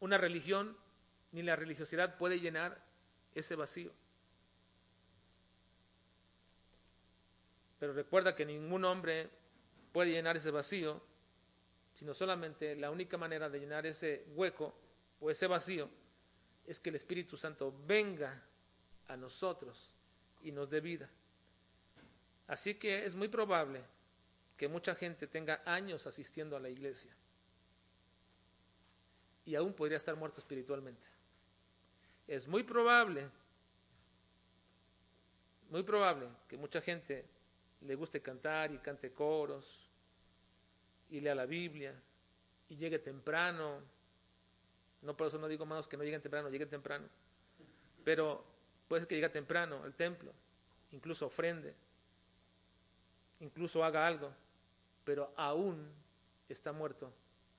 [0.00, 0.76] Una religión
[1.32, 2.82] ni la religiosidad puede llenar
[3.34, 3.92] ese vacío.
[7.78, 9.30] Pero recuerda que ningún hombre
[9.92, 11.00] puede llenar ese vacío,
[11.92, 14.74] sino solamente la única manera de llenar ese hueco
[15.20, 15.88] o ese vacío
[16.66, 18.42] es que el Espíritu Santo venga
[19.08, 19.90] a nosotros
[20.42, 21.08] y nos dé vida.
[22.46, 23.82] Así que es muy probable
[24.58, 27.14] que mucha gente tenga años asistiendo a la iglesia
[29.46, 31.06] y aún podría estar muerto espiritualmente.
[32.26, 33.30] Es muy probable,
[35.70, 37.24] muy probable que mucha gente
[37.80, 39.88] le guste cantar y cante coros
[41.08, 41.94] y lea la Biblia
[42.68, 43.80] y llegue temprano.
[45.02, 47.08] No por eso no digo más que no lleguen temprano, lleguen temprano.
[48.04, 48.44] Pero
[48.88, 50.32] puede ser que llegue temprano al templo,
[50.90, 51.74] incluso ofrende,
[53.38, 54.34] incluso haga algo,
[55.08, 55.90] pero aún
[56.50, 57.10] está muerto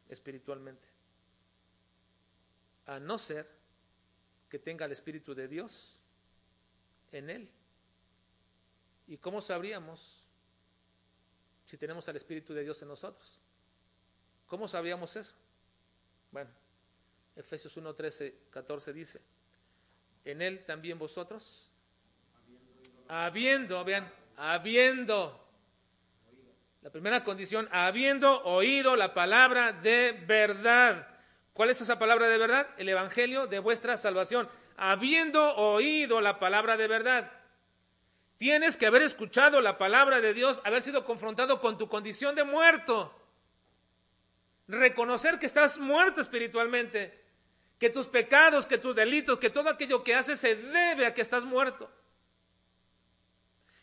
[0.07, 0.87] espiritualmente.
[2.85, 3.49] A no ser
[4.47, 5.97] que tenga el Espíritu de Dios
[7.11, 7.49] en él.
[9.07, 10.23] ¿Y cómo sabríamos
[11.65, 13.39] si tenemos al Espíritu de Dios en nosotros?
[14.45, 15.33] ¿Cómo sabíamos eso?
[16.29, 16.51] Bueno,
[17.35, 19.21] Efesios 1, 13, 14 dice,
[20.23, 21.67] en él también vosotros,
[23.07, 25.48] habiendo, vean, habiendo,
[26.81, 31.07] la primera condición, habiendo oído la palabra de verdad.
[31.53, 32.67] ¿Cuál es esa palabra de verdad?
[32.77, 34.49] El Evangelio de vuestra salvación.
[34.77, 37.31] Habiendo oído la palabra de verdad.
[38.37, 42.45] Tienes que haber escuchado la palabra de Dios, haber sido confrontado con tu condición de
[42.45, 43.13] muerto
[44.69, 47.19] reconocer que estás muerto espiritualmente,
[47.79, 51.21] que tus pecados, que tus delitos, que todo aquello que haces se debe a que
[51.21, 51.91] estás muerto.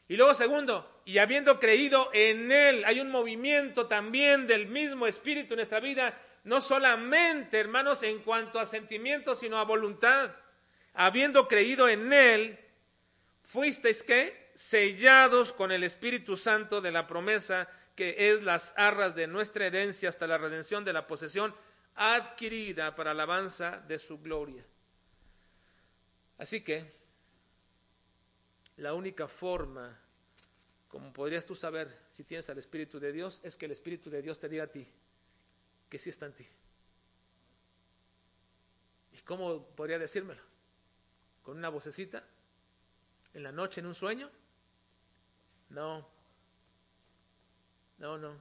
[0.09, 5.55] Y luego segundo, y habiendo creído en Él, hay un movimiento también del mismo Espíritu
[5.55, 10.33] en nuestra vida, no solamente, hermanos, en cuanto a sentimientos, sino a voluntad.
[10.95, 12.59] Habiendo creído en Él,
[13.45, 19.29] fuisteis que sellados con el Espíritu Santo de la promesa que es las arras de
[19.29, 21.55] nuestra herencia hasta la redención de la posesión
[21.95, 24.65] adquirida para alabanza de su gloria.
[26.37, 26.93] Así que
[28.77, 29.99] la única forma,
[30.89, 34.23] como podrías tú saber si tienes al Espíritu de Dios, es que el Espíritu de
[34.23, 34.87] Dios te diga a ti
[35.89, 36.47] que sí está en ti.
[39.13, 40.43] ¿Y cómo podría decírmelo?
[41.43, 42.25] ¿Con una vocecita?
[43.35, 44.31] ¿En la noche, en un sueño?
[45.71, 46.09] No,
[47.99, 48.35] no, no.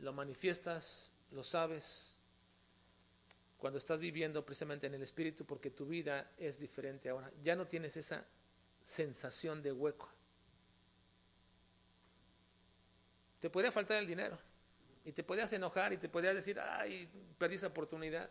[0.00, 2.12] Lo manifiestas, lo sabes,
[3.58, 7.30] cuando estás viviendo precisamente en el Espíritu, porque tu vida es diferente ahora.
[7.42, 8.26] Ya no tienes esa
[8.82, 10.10] sensación de hueco.
[13.42, 14.38] Te podría faltar el dinero
[15.04, 18.30] y te podrías enojar y te podrías decir, ay, perdí esa oportunidad.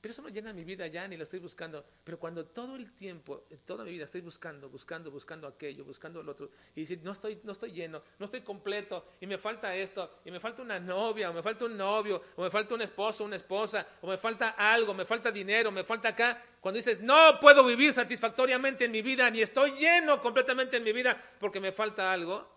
[0.00, 1.84] Pero eso no llena mi vida ya, ni lo estoy buscando.
[2.02, 6.32] Pero cuando todo el tiempo, toda mi vida estoy buscando, buscando, buscando aquello, buscando lo
[6.32, 10.18] otro, y decir, no estoy, no estoy lleno, no estoy completo, y me falta esto,
[10.24, 13.24] y me falta una novia, o me falta un novio, o me falta un esposo,
[13.24, 16.42] una esposa, o me falta algo, me falta dinero, me falta acá.
[16.60, 20.92] Cuando dices, no puedo vivir satisfactoriamente en mi vida, ni estoy lleno completamente en mi
[20.92, 22.53] vida porque me falta algo,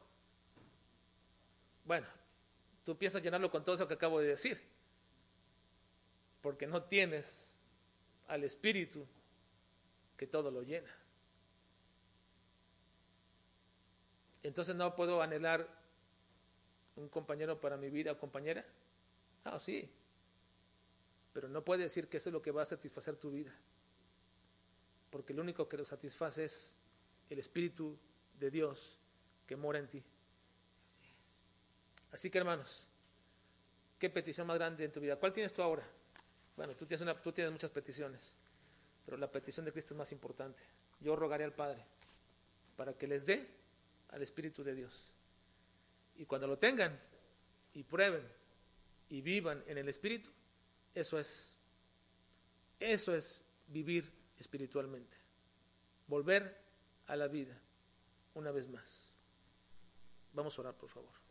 [1.88, 2.06] bueno,
[2.86, 4.78] tú piensas llenarlo con todo eso que acabo de decir
[6.48, 7.58] porque no tienes
[8.28, 9.06] al Espíritu
[10.16, 10.90] que todo lo llena.
[14.44, 15.68] Entonces no puedo anhelar
[16.96, 18.66] un compañero para mi vida o compañera.
[19.44, 19.92] Ah, sí.
[21.34, 23.54] Pero no puede decir que eso es lo que va a satisfacer tu vida.
[25.10, 26.74] Porque lo único que lo satisface es
[27.30, 27.98] el Espíritu
[28.40, 28.98] de Dios
[29.46, 30.04] que mora en ti.
[32.12, 32.86] Así que hermanos,
[34.00, 35.16] ¿qué petición más grande en tu vida?
[35.18, 35.88] ¿Cuál tienes tú ahora?
[36.56, 38.36] Bueno, tú tienes, tú tienes muchas peticiones,
[39.06, 40.62] pero la petición de Cristo es más importante.
[41.00, 41.84] Yo rogaré al Padre
[42.76, 43.48] para que les dé
[44.10, 44.94] al Espíritu de Dios.
[46.16, 47.00] Y cuando lo tengan
[47.74, 48.28] y prueben
[49.10, 50.32] y vivan en el Espíritu,
[50.96, 51.56] eso es,
[52.80, 55.18] eso es vivir espiritualmente.
[56.08, 56.58] volver
[57.08, 57.58] a la vida
[58.34, 59.12] una vez más.
[60.34, 61.27] Vamos a orar, por favor.